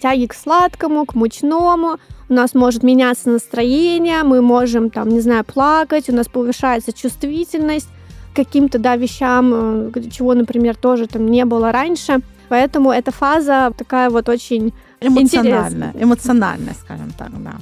[0.00, 5.44] тяги к сладкому, к мучному, у нас может меняться настроение, мы можем, там, не знаю,
[5.44, 7.88] плакать, у нас повышается чувствительность
[8.32, 12.20] к каким-то, да, вещам, э, чего, например, тоже там не было раньше.
[12.48, 14.72] Поэтому эта фаза такая вот очень
[15.06, 17.54] Эмоционально, эмоционально, скажем так, да.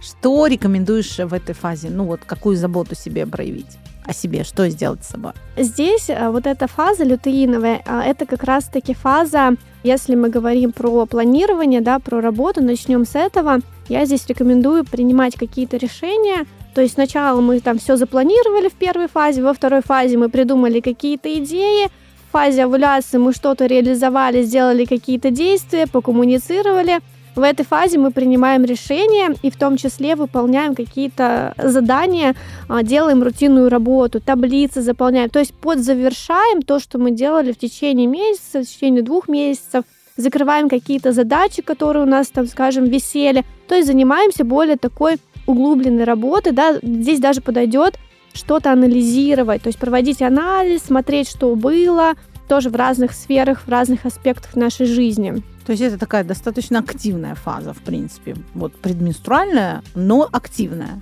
[0.00, 1.90] Что рекомендуешь в этой фазе?
[1.90, 3.78] Ну вот, какую заботу себе проявить?
[4.06, 5.32] о себе, что сделать с собой?
[5.56, 11.06] Здесь э, вот эта фаза лютеиновая, а, это как раз-таки фаза, если мы говорим про
[11.06, 13.58] планирование, да, про работу, начнем с этого.
[13.88, 19.08] Я здесь рекомендую принимать какие-то решения, то есть сначала мы там все запланировали в первой
[19.08, 21.90] фазе, во второй фазе мы придумали какие-то идеи,
[22.30, 27.00] фазе овуляции мы что-то реализовали, сделали какие-то действия, покоммуницировали.
[27.36, 32.34] В этой фазе мы принимаем решения и в том числе выполняем какие-то задания,
[32.68, 35.30] а, делаем рутинную работу, таблицы заполняем.
[35.30, 39.84] То есть подзавершаем то, что мы делали в течение месяца, в течение двух месяцев,
[40.16, 43.44] закрываем какие-то задачи, которые у нас там, скажем, висели.
[43.68, 45.16] То есть занимаемся более такой
[45.46, 46.52] углубленной работой.
[46.52, 46.78] Да?
[46.82, 47.96] Здесь даже подойдет
[48.32, 52.14] что-то анализировать, то есть проводить анализ, смотреть, что было,
[52.48, 55.42] тоже в разных сферах, в разных аспектах нашей жизни.
[55.66, 61.00] То есть это такая достаточно активная фаза, в принципе, вот предменструальная, но активная.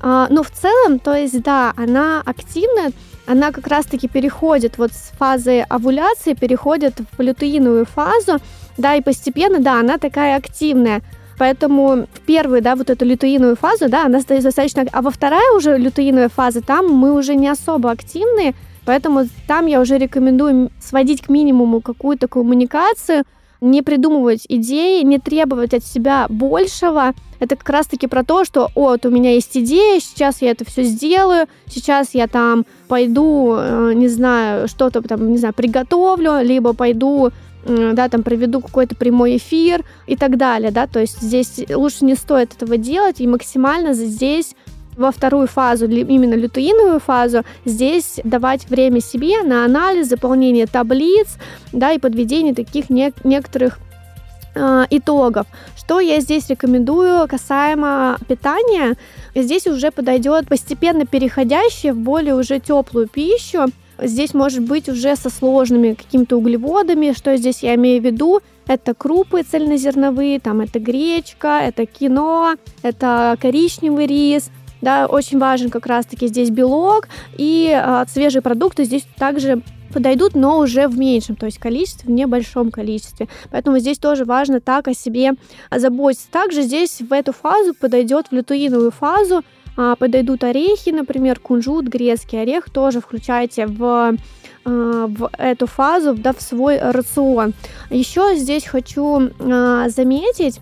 [0.00, 2.92] А, ну, в целом, то есть, да, она активная,
[3.26, 8.38] она как раз-таки переходит вот с фазы овуляции, переходит в лютеиновую фазу,
[8.76, 11.02] да, и постепенно, да, она такая активная.
[11.38, 14.84] Поэтому в первую, да, вот эту лютеиновую фазу, да, она стоит достаточно...
[14.92, 19.80] А во вторая уже лютеиновая фаза, там мы уже не особо активны, поэтому там я
[19.80, 23.24] уже рекомендую сводить к минимуму какую-то коммуникацию,
[23.62, 27.12] не придумывать идеи, не требовать от себя большего.
[27.38, 30.82] Это как раз-таки про то, что, вот, у меня есть идея, сейчас я это все
[30.82, 37.30] сделаю, сейчас я там пойду, э, не знаю, что-то там, не знаю, приготовлю, либо пойду
[37.64, 42.14] да, там проведу какой-то прямой эфир и так далее, да, то есть здесь лучше не
[42.14, 44.54] стоит этого делать, и максимально здесь
[44.96, 51.38] во вторую фазу, именно лютеиновую фазу, здесь давать время себе на анализ, заполнение таблиц,
[51.72, 53.78] да, и подведение таких не- некоторых
[54.54, 55.46] э, итогов.
[55.76, 58.96] Что я здесь рекомендую касаемо питания?
[59.34, 63.66] Здесь уже подойдет постепенно переходящее в более уже теплую пищу.
[63.98, 67.12] Здесь может быть уже со сложными какими-то углеводами.
[67.12, 68.40] Что здесь я имею в виду?
[68.66, 74.50] Это крупы цельнозерновые, там это гречка, это кино, это коричневый рис.
[74.80, 80.58] Да, очень важен как раз-таки здесь белок и э, свежие продукты здесь также подойдут, но
[80.58, 83.28] уже в меньшем, то есть количестве, в небольшом количестве.
[83.50, 85.34] Поэтому здесь тоже важно так о себе
[85.70, 86.26] заботиться.
[86.32, 89.44] Также здесь в эту фазу подойдет, в лютеиновую фазу,
[89.76, 94.16] подойдут орехи, например, кунжут, грецкий орех, тоже включайте в
[94.64, 97.52] а, в эту фазу, да, в свой рацион.
[97.90, 100.60] Еще здесь хочу а, заметить,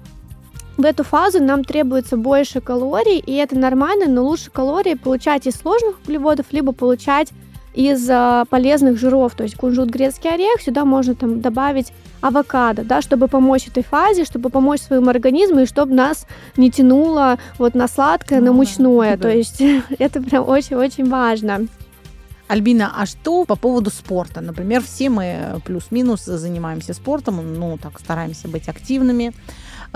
[0.77, 5.57] в эту фазу нам требуется больше калорий, и это нормально, но лучше калории получать из
[5.57, 7.33] сложных углеводов, либо получать
[7.75, 13.01] из а, полезных жиров, то есть кунжут, грецкий орех, сюда можно там добавить авокадо, да,
[13.01, 17.89] чтобы помочь этой фазе, чтобы помочь своему организму и чтобы нас не тянуло вот на
[17.89, 19.23] сладкое, на мучное, да.
[19.23, 19.63] то есть
[19.99, 21.67] это прям очень-очень важно.
[22.49, 24.41] Альбина, а что по поводу спорта?
[24.41, 29.33] Например, все мы плюс-минус занимаемся спортом, ну, так стараемся быть активными.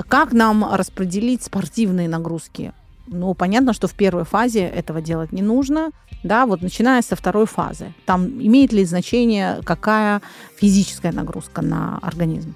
[0.09, 2.73] Как нам распределить спортивные нагрузки?
[3.07, 5.91] Ну, понятно, что в первой фазе этого делать не нужно,
[6.23, 7.93] да, вот начиная со второй фазы.
[8.07, 10.23] Там имеет ли значение, какая
[10.57, 12.55] физическая нагрузка на организм?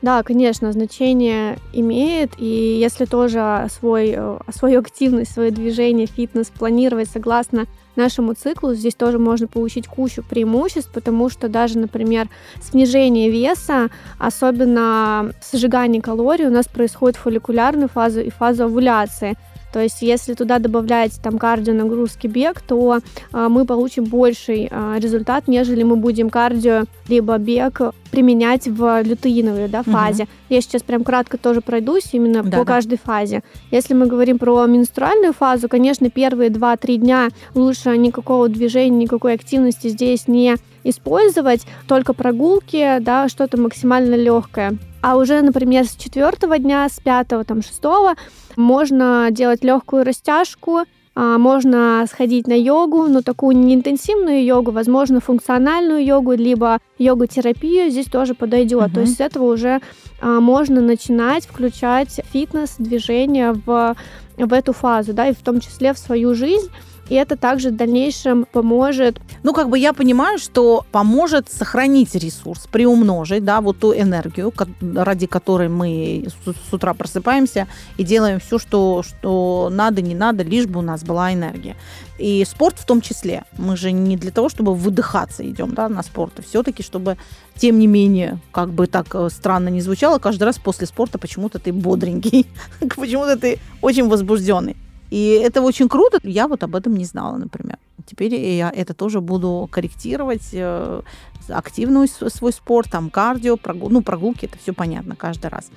[0.00, 7.10] Да, конечно, значение имеет, и если тоже свой, э, свою активность, свое движение, фитнес планировать
[7.10, 12.28] согласно нашему циклу, здесь тоже можно получить кучу преимуществ, потому что даже, например,
[12.62, 19.36] снижение веса, особенно сжигание калорий, у нас происходит фолликулярную фазу и фазу овуляции.
[19.72, 23.00] То есть, если туда добавлять там кардио нагрузки бег, то
[23.32, 29.68] а, мы получим больший а, результат, нежели мы будем кардио либо бег применять в лютеиновой
[29.68, 30.24] да, фазе.
[30.24, 30.30] Угу.
[30.48, 32.64] Я сейчас прям кратко тоже пройдусь именно да, по да.
[32.64, 33.42] каждой фазе.
[33.70, 39.88] Если мы говорим про менструальную фазу, конечно, первые 2-3 дня лучше никакого движения, никакой активности
[39.88, 40.56] здесь не
[40.88, 44.76] использовать, только прогулки, да, что-то максимально легкое.
[45.00, 48.14] А уже, например, с четвертого дня, с пятого, там, шестого
[48.56, 50.84] можно делать легкую растяжку,
[51.20, 57.90] а, можно сходить на йогу, но такую не интенсивную йогу, возможно, функциональную йогу, либо йогу-терапию
[57.90, 58.90] здесь тоже подойдет.
[58.90, 58.94] Uh-huh.
[58.94, 59.80] То есть с этого уже
[60.20, 63.96] а, можно начинать включать фитнес, движение в,
[64.36, 66.70] в эту фазу, да, и в том числе в свою жизнь
[67.08, 69.20] и это также в дальнейшем поможет.
[69.42, 75.26] Ну, как бы я понимаю, что поможет сохранить ресурс, приумножить, да, вот ту энергию, ради
[75.26, 77.66] которой мы с утра просыпаемся
[77.96, 81.76] и делаем все, что, что надо, не надо, лишь бы у нас была энергия.
[82.18, 83.44] И спорт в том числе.
[83.56, 87.16] Мы же не для того, чтобы выдыхаться идем да, на спорт, а все-таки, чтобы,
[87.56, 91.60] тем не менее, как бы так э, странно не звучало, каждый раз после спорта почему-то
[91.60, 92.46] ты бодренький,
[92.80, 94.76] почему-то ты очень возбужденный.
[95.10, 96.18] И это очень круто.
[96.22, 97.78] Я вот об этом не знала, например.
[98.06, 100.48] Теперь я это тоже буду корректировать.
[100.52, 101.02] Э,
[101.48, 105.70] активный свой спорт, там кардио, прогул, ну, прогулки, это все понятно каждый раз.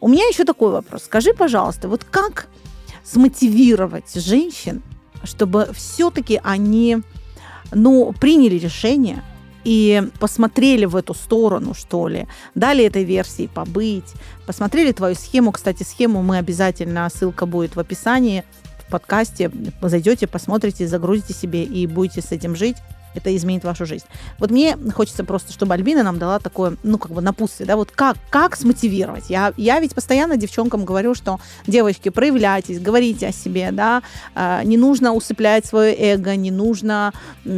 [0.00, 1.04] У меня еще такой вопрос.
[1.04, 2.48] Скажи, пожалуйста, вот как
[3.04, 4.82] смотивировать женщин,
[5.24, 6.98] чтобы все-таки они
[7.72, 9.22] ну, приняли решение
[9.64, 14.12] и посмотрели в эту сторону, что ли, дали этой версии побыть,
[14.46, 15.52] посмотрели твою схему.
[15.52, 18.44] Кстати, схему мы обязательно, ссылка будет в описании,
[18.88, 19.50] подкасте
[19.82, 22.76] зайдете, посмотрите, загрузите себе и будете с этим жить
[23.14, 24.04] это изменит вашу жизнь.
[24.38, 27.90] Вот мне хочется просто, чтобы Альбина нам дала такое, ну, как бы напутствие, да, вот
[27.90, 29.28] как, как смотивировать.
[29.28, 34.02] Я, я ведь постоянно девчонкам говорю, что, девочки, проявляйтесь, говорите о себе, да,
[34.34, 37.12] а, не нужно усыплять свое эго, не нужно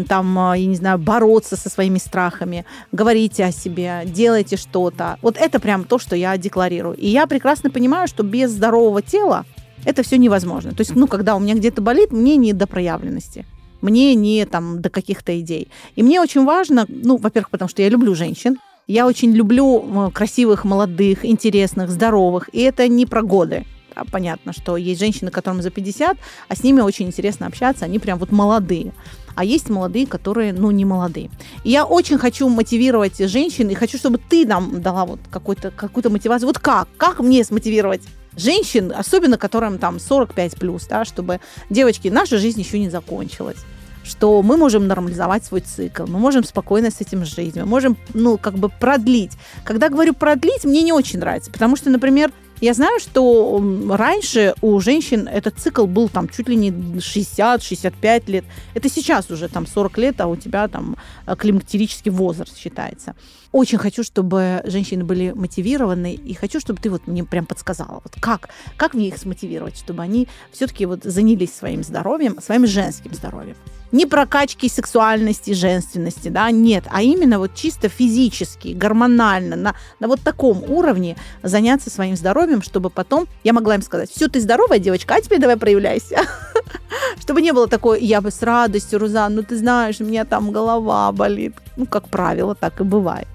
[0.09, 5.19] там, а, я не знаю, бороться со своими страхами, говорите о себе, делайте что-то.
[5.23, 6.97] Вот это прям то, что я декларирую.
[6.97, 9.45] И я прекрасно понимаю, что без здорового тела
[9.85, 10.73] это все невозможно.
[10.73, 13.47] То есть, ну, когда у меня где-то болит, мне не до проявленности
[13.83, 15.69] мне не там до каких-то идей.
[15.97, 20.65] И мне очень важно, ну, во-первых, потому что я люблю женщин, я очень люблю красивых,
[20.65, 23.65] молодых, интересных, здоровых, и это не про годы.
[23.95, 26.17] А понятно, что есть женщины, которым за 50,
[26.49, 28.93] а с ними очень интересно общаться, они прям вот молодые.
[29.35, 31.31] А есть молодые, которые, ну, не молодые.
[31.65, 36.11] И я очень хочу мотивировать женщин, и хочу, чтобы ты нам дала вот какую-то какую
[36.11, 36.47] мотивацию.
[36.47, 36.89] Вот как?
[36.97, 38.03] Как мне смотивировать
[38.37, 43.59] женщин, особенно которым там 45 плюс, да, чтобы, девочки, наша жизнь еще не закончилась.
[44.03, 48.39] что мы можем нормализовать свой цикл, мы можем спокойно с этим жить, мы можем, ну,
[48.39, 49.33] как бы продлить.
[49.63, 54.79] Когда говорю продлить, мне не очень нравится, потому что, например, я знаю, что раньше у
[54.81, 58.45] женщин этот цикл был там чуть ли не 60-65 лет.
[58.75, 63.15] Это сейчас уже там 40 лет, а у тебя там э, климактерический возраст считается.
[63.53, 68.15] Очень хочу, чтобы женщины были мотивированы, и хочу, чтобы ты вот мне прям подсказала, вот
[68.21, 73.57] как, как мне их смотивировать, чтобы они все-таки вот занялись своим здоровьем, своим женским здоровьем
[73.93, 80.21] не прокачки сексуальности, женственности, да, нет, а именно вот чисто физически, гормонально, на, на вот
[80.21, 85.15] таком уровне заняться своим здоровьем, чтобы потом я могла им сказать, все, ты здоровая девочка,
[85.17, 86.21] а теперь давай проявляйся.
[87.21, 90.51] Чтобы не было такое, я бы с радостью, Рузан, ну ты знаешь, у меня там
[90.51, 91.55] голова болит.
[91.77, 93.29] Ну, как правило, так и бывает.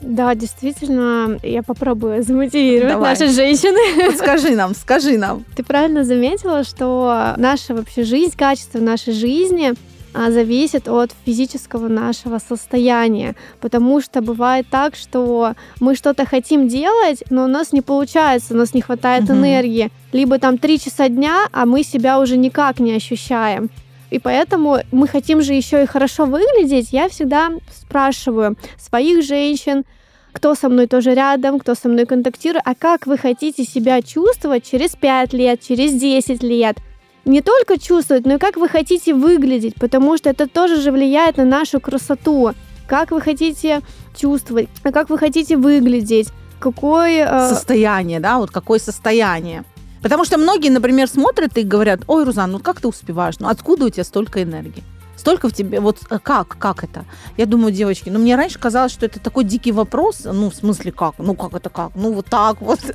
[0.00, 3.10] Да, действительно, я попробую замотивировать Давай.
[3.10, 4.12] наши женщины.
[4.16, 5.44] Скажи нам, скажи нам.
[5.54, 9.74] Ты правильно заметила, что наша вообще жизнь, качество нашей жизни
[10.12, 17.22] а, зависит от физического нашего состояния, потому что бывает так, что мы что-то хотим делать,
[17.30, 19.34] но у нас не получается, у нас не хватает угу.
[19.34, 23.70] энергии, либо там три часа дня, а мы себя уже никак не ощущаем.
[24.10, 26.92] И поэтому мы хотим же еще и хорошо выглядеть.
[26.92, 29.84] Я всегда спрашиваю своих женщин,
[30.32, 34.68] кто со мной тоже рядом, кто со мной контактирует, а как вы хотите себя чувствовать
[34.68, 36.78] через 5 лет, через 10 лет.
[37.24, 41.36] Не только чувствовать, но и как вы хотите выглядеть, потому что это тоже же влияет
[41.36, 42.52] на нашу красоту.
[42.86, 43.82] Как вы хотите
[44.16, 47.28] чувствовать, а как вы хотите выглядеть, какое...
[47.28, 47.48] Э...
[47.48, 49.64] Состояние, да, вот какое состояние.
[50.02, 53.38] Потому что многие, например, смотрят и говорят, ой, Рузан, ну как ты успеваешь?
[53.38, 54.82] Ну откуда у тебя столько энергии?
[55.16, 57.04] Столько в тебе, вот э, как, как это?
[57.36, 60.92] Я думаю, девочки, ну мне раньше казалось, что это такой дикий вопрос, ну в смысле
[60.92, 61.14] как?
[61.18, 61.92] Ну как это как?
[61.94, 62.80] Ну вот так вот.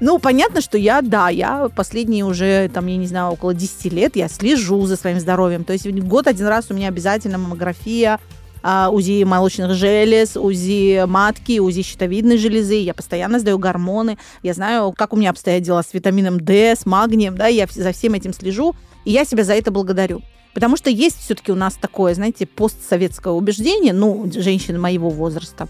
[0.00, 4.16] Ну, понятно, что я, да, я последние уже, там, я не знаю, около 10 лет
[4.16, 5.64] я слежу за своим здоровьем.
[5.64, 8.18] То есть год один раз у меня обязательно маммография,
[8.64, 12.76] УЗИ молочных желез, УЗИ матки, УЗИ щитовидной железы.
[12.76, 14.16] Я постоянно сдаю гормоны.
[14.42, 17.92] Я знаю, как у меня обстоят дела с витамином D, с магнием, да, я за
[17.92, 20.22] всем этим слежу, и я себя за это благодарю.
[20.54, 25.68] Потому что есть все-таки у нас такое, знаете, постсоветское убеждение, ну, женщины моего возраста,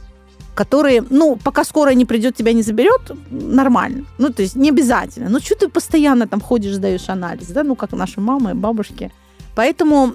[0.54, 4.04] которые, ну, пока скоро не придет, тебя не заберет, нормально.
[4.18, 5.30] Ну, то есть не обязательно.
[5.30, 9.10] Ну, что ты постоянно там ходишь, сдаешь анализ, да, ну, как наши мамы, бабушки.
[9.56, 10.12] Поэтому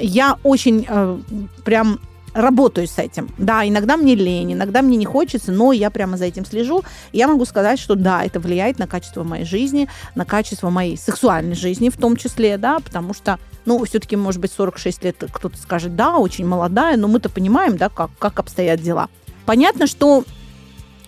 [0.00, 1.18] я очень э,
[1.64, 1.98] прям
[2.34, 3.28] работаю с этим.
[3.38, 6.82] Да, иногда мне лень, иногда мне не хочется, но я прямо за этим слежу.
[7.12, 10.96] И я могу сказать, что да, это влияет на качество моей жизни, на качество моей
[10.96, 15.56] сексуальной жизни в том числе, да, потому что, ну, все-таки, может быть, 46 лет кто-то
[15.58, 19.08] скажет, да, очень молодая, но мы-то понимаем, да, как, как обстоят дела.
[19.44, 20.24] Понятно, что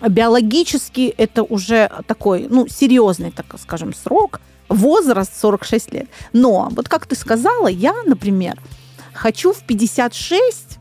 [0.07, 6.07] биологически это уже такой, ну, серьезный, так скажем, срок, возраст 46 лет.
[6.33, 8.59] Но, вот как ты сказала, я, например,
[9.13, 10.74] хочу в 56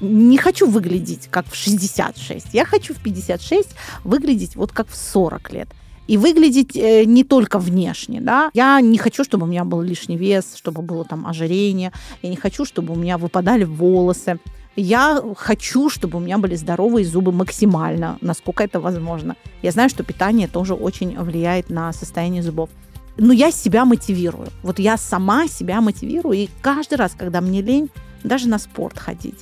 [0.00, 2.48] не хочу выглядеть как в 66.
[2.52, 3.68] Я хочу в 56
[4.04, 5.68] выглядеть вот как в 40 лет.
[6.06, 8.50] И выглядеть э, не только внешне, да.
[8.52, 11.92] Я не хочу, чтобы у меня был лишний вес, чтобы было там ожирение.
[12.22, 14.40] Я не хочу, чтобы у меня выпадали волосы.
[14.74, 19.36] Я хочу, чтобы у меня были здоровые зубы максимально, насколько это возможно.
[19.62, 22.70] Я знаю, что питание тоже очень влияет на состояние зубов.
[23.16, 24.48] Но я себя мотивирую.
[24.62, 26.36] Вот я сама себя мотивирую.
[26.36, 27.88] И каждый раз, когда мне лень,
[28.24, 29.38] даже на спорт ходить,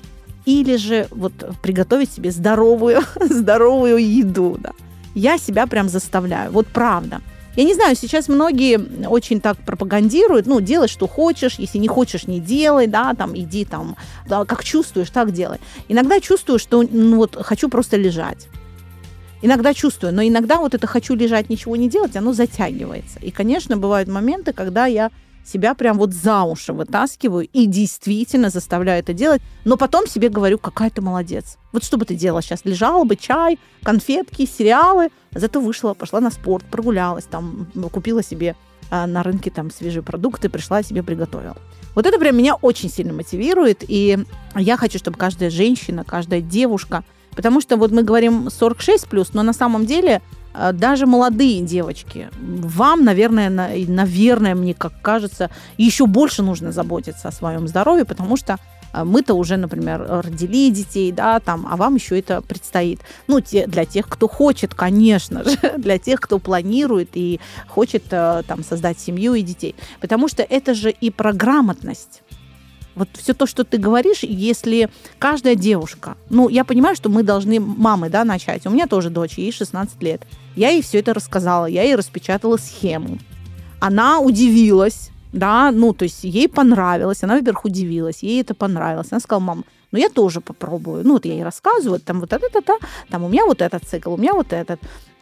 [0.49, 1.32] или же вот
[1.62, 4.57] приготовить себе здоровую, здоровую еду.
[4.59, 4.72] Да.
[5.14, 6.51] Я себя прям заставляю.
[6.53, 7.20] Вот правда.
[7.55, 8.78] Я не знаю, сейчас многие
[9.09, 13.64] очень так пропагандируют, ну, делай, что хочешь, если не хочешь, не делай, да, там, иди
[13.64, 13.96] там,
[14.28, 15.59] да, как чувствуешь, так делай.
[15.88, 18.46] Иногда чувствую, что, ну, вот, хочу просто лежать.
[19.42, 23.18] Иногда чувствую, но иногда вот это хочу лежать, ничего не делать, оно затягивается.
[23.20, 25.11] И, конечно, бывают моменты, когда я
[25.45, 30.59] себя прям вот за уши вытаскиваю и действительно заставляю это делать, но потом себе говорю,
[30.59, 31.57] какая ты молодец.
[31.72, 32.64] Вот что бы ты делала сейчас?
[32.64, 38.57] Лежала бы, чай, конфетки, сериалы, зато вышла, пошла на спорт, прогулялась, там, купила себе
[38.91, 41.57] а, на рынке там свежие продукты, пришла себе приготовила.
[41.95, 44.18] Вот это прям меня очень сильно мотивирует, и
[44.55, 49.43] я хочу, чтобы каждая женщина, каждая девушка, потому что вот мы говорим 46 плюс, но
[49.43, 50.22] на самом деле а,
[50.72, 57.32] даже молодые девочки, вам, наверное, на, наверное, мне как кажется, еще больше нужно заботиться о
[57.32, 58.59] своем здоровье, потому что
[58.92, 63.00] а, мы-то уже, например, родили детей, да, там, а вам еще это предстоит.
[63.26, 68.42] Ну, те, для тех, кто хочет, конечно же, для тех, кто планирует и хочет а,
[68.42, 69.74] там создать семью и детей.
[70.00, 72.22] Потому что это же и про грамотность
[72.99, 77.61] вот все то, что ты говоришь, если каждая девушка, ну, я понимаю, что мы должны
[77.61, 78.66] мамы, да, начать.
[78.66, 80.22] У меня тоже дочь, ей 16 лет.
[80.57, 83.18] Я ей все это рассказала, я ей распечатала схему.
[83.80, 89.09] Она удивилась, да, ну, то есть ей понравилось, она, во-первых, удивилась, ей это понравилось.
[89.12, 91.07] Она сказала, мам, ну, я тоже попробую.
[91.07, 92.78] Ну, вот я ей рассказываю, там вот это-то,
[93.09, 94.80] там у меня вот этот цикл, у меня вот этот.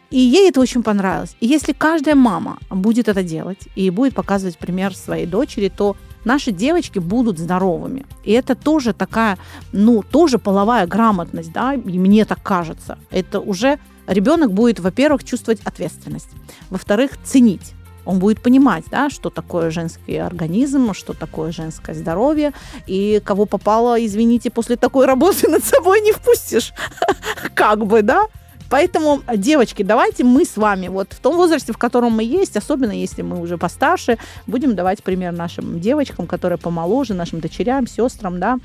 [0.09, 1.35] И ей это очень понравилось.
[1.41, 5.95] И если каждая мама будет это делать и будет показывать пример своей дочери, то
[6.25, 8.05] наши девочки будут здоровыми.
[8.23, 9.37] И это тоже такая,
[9.71, 12.97] ну, тоже половая грамотность, да, и мне так кажется.
[13.11, 16.29] Это уже ребенок будет, во-первых, чувствовать ответственность,
[16.69, 17.73] во-вторых, ценить
[18.07, 22.53] он будет понимать, да, что такое женский организм, что такое женское здоровье,
[22.87, 26.73] и кого попало, извините, после такой работы над собой не впустишь,
[27.53, 28.23] как бы, да.
[28.69, 32.91] Поэтому, девочки, давайте мы с вами вот в том возрасте, в котором мы есть, особенно
[32.91, 38.59] если мы уже постарше, будем давать пример нашим девочкам, которые помоложе, нашим дочерям, сестрам, да,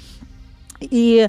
[0.91, 1.29] и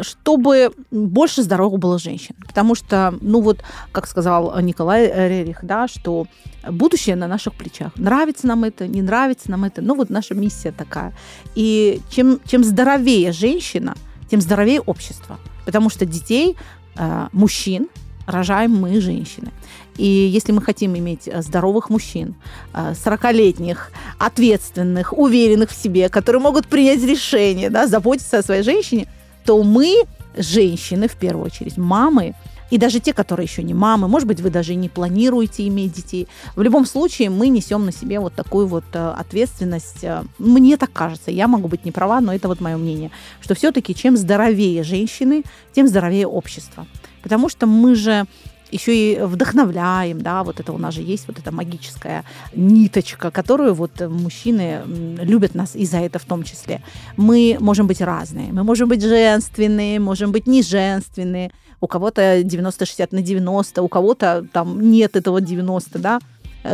[0.00, 2.34] чтобы больше здоровых было женщин.
[2.46, 6.26] Потому что, ну вот, как сказал Николай Рерих, да, что
[6.68, 7.92] будущее на наших плечах.
[7.96, 11.12] Нравится нам это, не нравится нам это, ну вот наша миссия такая.
[11.54, 13.94] И чем, чем здоровее женщина,
[14.30, 15.38] тем здоровее общество.
[15.64, 16.56] Потому что детей,
[16.96, 17.88] э, мужчин,
[18.26, 19.50] рожаем мы, женщины.
[19.96, 22.34] И если мы хотим иметь э, здоровых мужчин,
[22.72, 29.06] 40-летних, э, ответственных, уверенных в себе, которые могут принять решение, да, заботиться о своей женщине,
[29.44, 30.04] то мы,
[30.36, 32.34] женщины, в первую очередь, мамы,
[32.70, 36.26] и даже те, которые еще не мамы, может быть, вы даже не планируете иметь детей.
[36.56, 40.06] В любом случае, мы несем на себе вот такую вот э, ответственность.
[40.38, 43.10] Мне так кажется, я могу быть не права, но это вот мое мнение,
[43.42, 45.44] что все-таки чем здоровее женщины,
[45.74, 46.86] тем здоровее общество.
[47.22, 48.26] Потому что мы же
[48.70, 53.74] еще и вдохновляем, да, вот это у нас же есть вот эта магическая ниточка, которую
[53.74, 54.80] вот мужчины
[55.20, 56.80] любят нас и за это в том числе.
[57.16, 61.50] Мы можем быть разные, мы можем быть женственные, можем быть не женственные,
[61.80, 66.20] у кого-то 90-60 на 90, у кого-то там нет этого 90, да,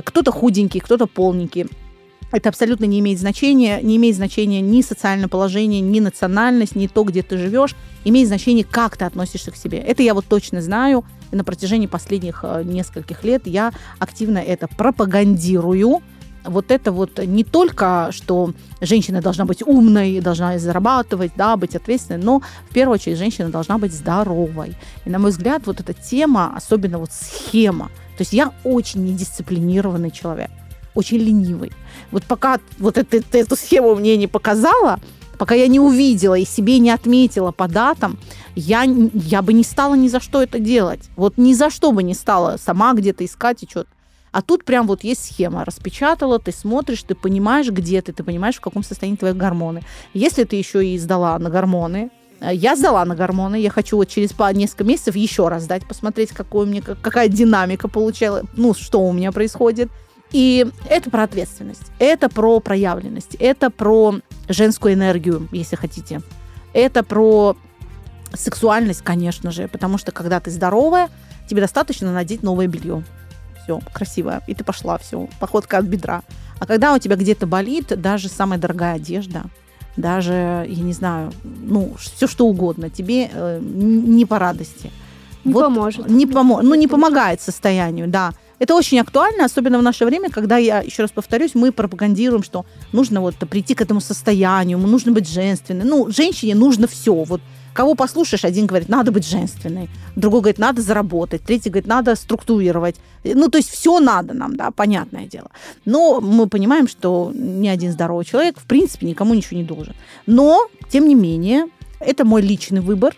[0.05, 1.67] кто-то худенький, кто-то полненький.
[2.31, 7.05] Это абсолютно не имеет значения, не имеет значения ни социальное положение, ни национальность, ни то,
[7.05, 7.75] где ты живешь.
[8.05, 9.79] Имеет значение, как ты относишься к себе.
[9.79, 11.05] Это я вот точно знаю.
[11.31, 16.03] И на протяжении последних э, нескольких лет я активно это пропагандирую.
[16.45, 22.23] Вот это вот не только, что женщина должна быть умной, должна зарабатывать, да, быть ответственной,
[22.23, 24.75] но в первую очередь женщина должна быть здоровой.
[25.05, 27.87] И, на мой взгляд, вот эта тема, особенно вот схема.
[28.17, 30.51] То есть я очень недисциплинированный человек
[30.95, 31.73] очень ленивый.
[32.11, 34.99] Вот пока вот это, эту схему мне не показала,
[35.39, 38.19] пока я не увидела и себе не отметила по датам,
[38.55, 41.09] я, я бы не стала ни за что это делать.
[41.17, 43.89] Вот ни за что бы не стала сама где-то искать и что-то.
[44.31, 48.57] А тут прям вот есть схема, распечатала, ты смотришь, ты понимаешь, где ты, ты понимаешь,
[48.57, 49.83] в каком состоянии твои гормоны.
[50.13, 52.11] Если ты еще и сдала на гормоны,
[52.41, 56.31] э, я сдала на гормоны, я хочу вот через несколько месяцев еще раз сдать, посмотреть,
[56.31, 59.91] какой у меня, какая динамика получала, ну, что у меня происходит.
[60.33, 64.17] И это про ответственность, это про проявленность, это про
[64.49, 66.21] женскую энергию, если хотите.
[66.75, 67.57] Это про
[68.35, 71.09] сексуальность, конечно же, потому что когда ты здоровая,
[71.49, 73.05] тебе достаточно надеть новое белье.
[73.63, 74.43] Все, красивое.
[74.47, 76.23] И ты пошла, все, походка от бедра.
[76.59, 79.45] А когда у тебя где-то болит, даже самая дорогая одежда,
[79.97, 84.93] даже, я не знаю, ну, все что угодно, тебе э, не по радости.
[85.45, 86.09] Не вот, поможет.
[86.09, 88.33] Не помо- ну, не помогает состоянию, да.
[88.59, 92.67] Это очень актуально, особенно в наше время, когда, я еще раз повторюсь, мы пропагандируем, что
[92.93, 95.85] нужно вот прийти к этому состоянию, нужно быть женственной.
[95.85, 97.13] Ну, женщине нужно все.
[97.13, 97.41] Вот
[97.73, 102.97] кого послушаешь, один говорит, надо быть женственной, другой говорит, надо заработать, третий говорит, надо структурировать.
[103.23, 105.51] Ну, то есть все надо нам, да, понятное дело.
[105.85, 109.95] Но мы понимаем, что ни один здоровый человек, в принципе, никому ничего не должен.
[110.27, 111.67] Но, тем не менее,
[112.01, 113.15] это мой личный выбор,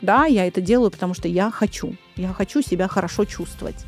[0.00, 1.96] да, я это делаю, потому что я хочу.
[2.14, 3.84] Я хочу себя хорошо чувствовать.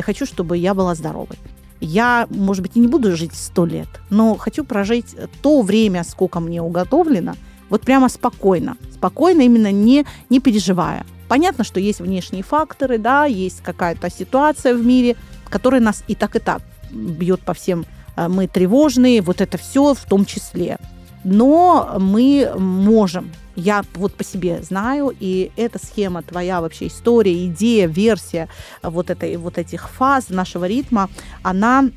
[0.00, 1.36] Я хочу, чтобы я была здоровой.
[1.78, 6.40] Я, может быть, и не буду жить сто лет, но хочу прожить то время, сколько
[6.40, 7.34] мне уготовлено,
[7.68, 8.78] вот прямо спокойно.
[8.94, 11.04] Спокойно, именно не, не переживая.
[11.28, 15.16] Понятно, что есть внешние факторы, да, есть какая-то ситуация в мире,
[15.50, 17.84] которая нас и так, и так бьет по всем.
[18.16, 20.78] Э, мы тревожные, вот это все в том числе.
[21.24, 27.86] Но мы можем я вот по себе знаю, и эта схема, твоя вообще история, идея,
[27.86, 28.48] версия
[28.82, 31.10] вот, этой, вот этих фаз нашего ритма,
[31.42, 31.90] она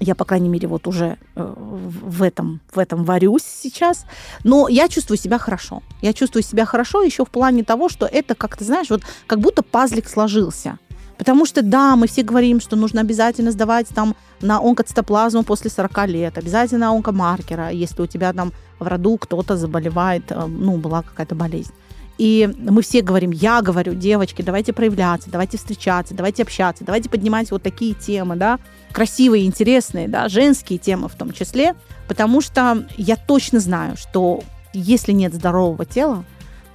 [0.00, 4.06] я, по крайней мере, вот уже э, в этом, в этом варюсь сейчас.
[4.44, 5.82] Но я чувствую себя хорошо.
[6.02, 9.40] Я чувствую себя хорошо еще в плане того, что это, как ты знаешь, вот как
[9.40, 10.78] будто пазлик сложился.
[11.18, 16.06] Потому что, да, мы все говорим, что нужно обязательно сдавать там на онкоцитоплазму после 40
[16.06, 21.34] лет, обязательно онкомаркера, если у тебя там в роду кто-то заболевает, э, ну, была какая-то
[21.34, 21.72] болезнь.
[22.18, 27.50] И мы все говорим, я говорю, девочки, давайте проявляться, давайте встречаться, давайте общаться, давайте поднимать
[27.50, 28.58] вот такие темы, да,
[28.92, 31.74] красивые, интересные, да, женские темы в том числе,
[32.08, 34.42] потому что я точно знаю, что
[34.72, 36.24] если нет здорового тела,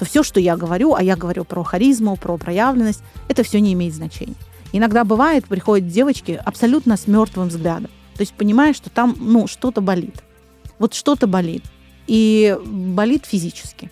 [0.04, 3.72] то все, что я говорю, а я говорю про харизму, про проявленность, это все не
[3.72, 4.36] имеет значения.
[4.74, 7.90] Иногда бывает, приходят девочки абсолютно с мертвым взглядом.
[8.16, 10.22] То есть понимаешь, что там ну, что-то болит.
[10.78, 11.64] Вот что-то болит.
[12.06, 13.92] И болит физически.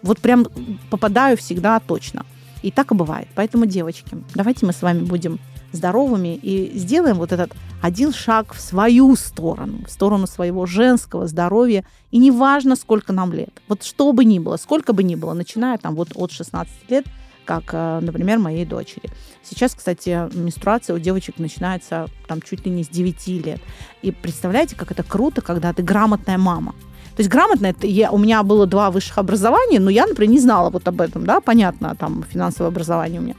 [0.00, 0.46] Вот прям
[0.88, 2.24] попадаю всегда точно.
[2.62, 3.28] И так и бывает.
[3.34, 5.38] Поэтому, девочки, давайте мы с вами будем
[5.72, 7.52] здоровыми и сделаем вот этот
[7.84, 11.84] один шаг в свою сторону, в сторону своего женского здоровья.
[12.10, 13.60] И неважно, сколько нам лет.
[13.68, 17.04] Вот что бы ни было, сколько бы ни было, начиная там вот от 16 лет,
[17.44, 19.10] как, э, например, моей дочери.
[19.42, 23.60] Сейчас, кстати, менструация у девочек начинается там чуть ли не с 9 лет.
[24.00, 26.72] И представляете, как это круто, когда ты грамотная мама.
[27.16, 30.40] То есть грамотно это я, у меня было два высших образования, но я, например, не
[30.40, 33.36] знала вот об этом, да, понятно, там финансовое образование у меня.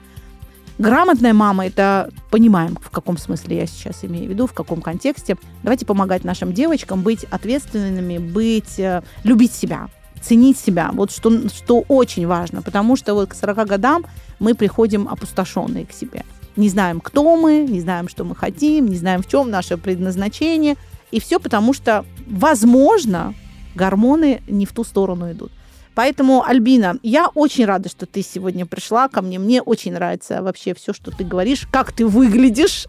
[0.78, 5.38] Грамотная мама– это понимаем, в каком смысле я сейчас имею в виду, в каком контексте.
[5.64, 9.88] Давайте помогать нашим девочкам быть ответственными, быть, э, любить себя,
[10.22, 10.90] ценить себя.
[10.92, 14.06] Вот что, что очень важно, потому что вот к 40 годам
[14.40, 16.26] мы приходим опустошенные к себе.
[16.58, 20.76] Не знаем, кто мы, не знаем, что мы хотим, не знаем, в чем наше предназначение.
[21.12, 23.34] И все потому, что, возможно,
[23.76, 25.52] гормоны не в ту сторону идут.
[25.96, 29.40] Поэтому, Альбина, я очень рада, что ты сегодня пришла ко мне.
[29.40, 32.86] Мне очень нравится вообще все, что ты говоришь, как ты выглядишь.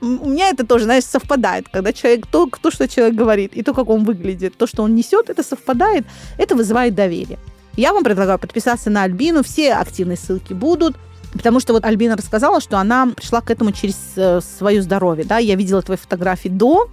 [0.00, 3.74] У меня это тоже, знаешь, совпадает, когда человек, то, то, что человек говорит, и то,
[3.74, 6.06] как он выглядит, то, что он несет, это совпадает,
[6.38, 7.38] это вызывает доверие.
[7.76, 10.96] Я вам предлагаю подписаться на Альбину, все активные ссылки будут.
[11.32, 15.26] Потому что вот Альбина рассказала, что она пришла к этому через э, свое здоровье.
[15.26, 15.36] Да?
[15.36, 16.88] Я видела твои фотографии до,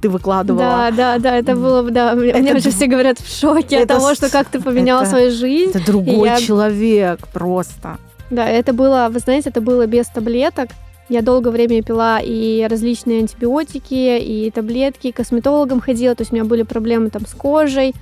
[0.00, 0.62] ты выкладывала.
[0.62, 4.14] Да, да, да, это было, да, это мне уже все говорят в шоке от того,
[4.14, 5.70] что как ты поменяла свою жизнь.
[5.70, 6.40] Это другой я...
[6.40, 7.98] человек просто.
[8.30, 10.70] Да, это было, вы знаете, это было без таблеток.
[11.08, 16.32] Я долгое время пила и различные антибиотики, и таблетки, и к косметологам ходила, то есть
[16.32, 17.94] у меня были проблемы там с кожей.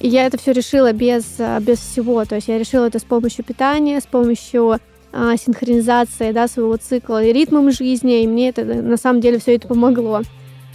[0.00, 1.24] И я это все решила без,
[1.60, 2.24] без всего.
[2.24, 4.78] То есть я решила это с помощью питания, с помощью
[5.12, 9.56] а, синхронизации да, своего цикла и ритмом жизни, и мне это на самом деле все
[9.56, 10.22] это помогло.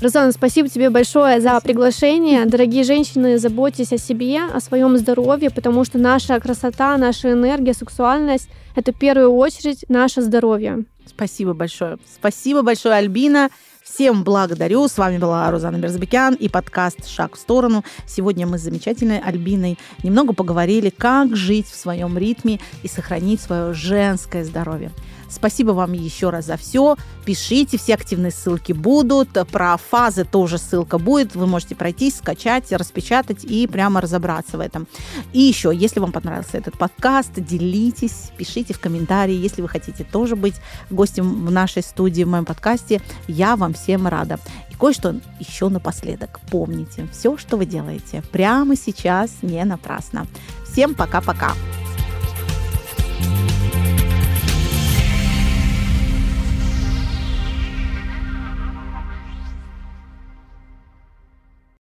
[0.02, 2.45] Розана, спасибо тебе большое за приглашение.
[2.45, 8.49] Дорогие женщины, заботьтесь о себе, о своем здоровье, потому что наша красота, наша энергия, сексуальность–
[8.76, 10.86] это в первую очередь наше здоровье.
[11.06, 11.99] Спасибо большое.
[12.12, 13.49] Спасибо большое, Альбина.
[13.84, 14.88] Всем благодарю.
[14.88, 17.84] С вами была Розана Мерзбекян и подкаст «Шаг в сторону».
[18.08, 23.74] Сегодня мы с замечательной Альбиной немного поговорили, как жить в своем ритме и сохранить свое
[23.74, 24.91] женское здоровье.
[25.32, 26.98] Спасибо вам еще раз за все.
[27.26, 29.30] Пишите, все активные ссылки будут.
[29.50, 31.36] Про фазы тоже ссылка будет.
[31.36, 34.88] Вы можете пройти, скачать, распечатать и прямо разобраться в этом.
[35.34, 39.34] И еще, если вам понравился этот подкаст, делитесь, пишите в комментарии.
[39.34, 40.56] Если вы хотите тоже быть
[40.90, 44.40] гостем в нашей студии, в моем подкасте, я вам всем рада.
[44.70, 46.40] И кое-что еще напоследок.
[46.50, 50.28] Помните, все, что вы делаете прямо сейчас, не напрасно.
[50.66, 51.54] Всем пока-пока.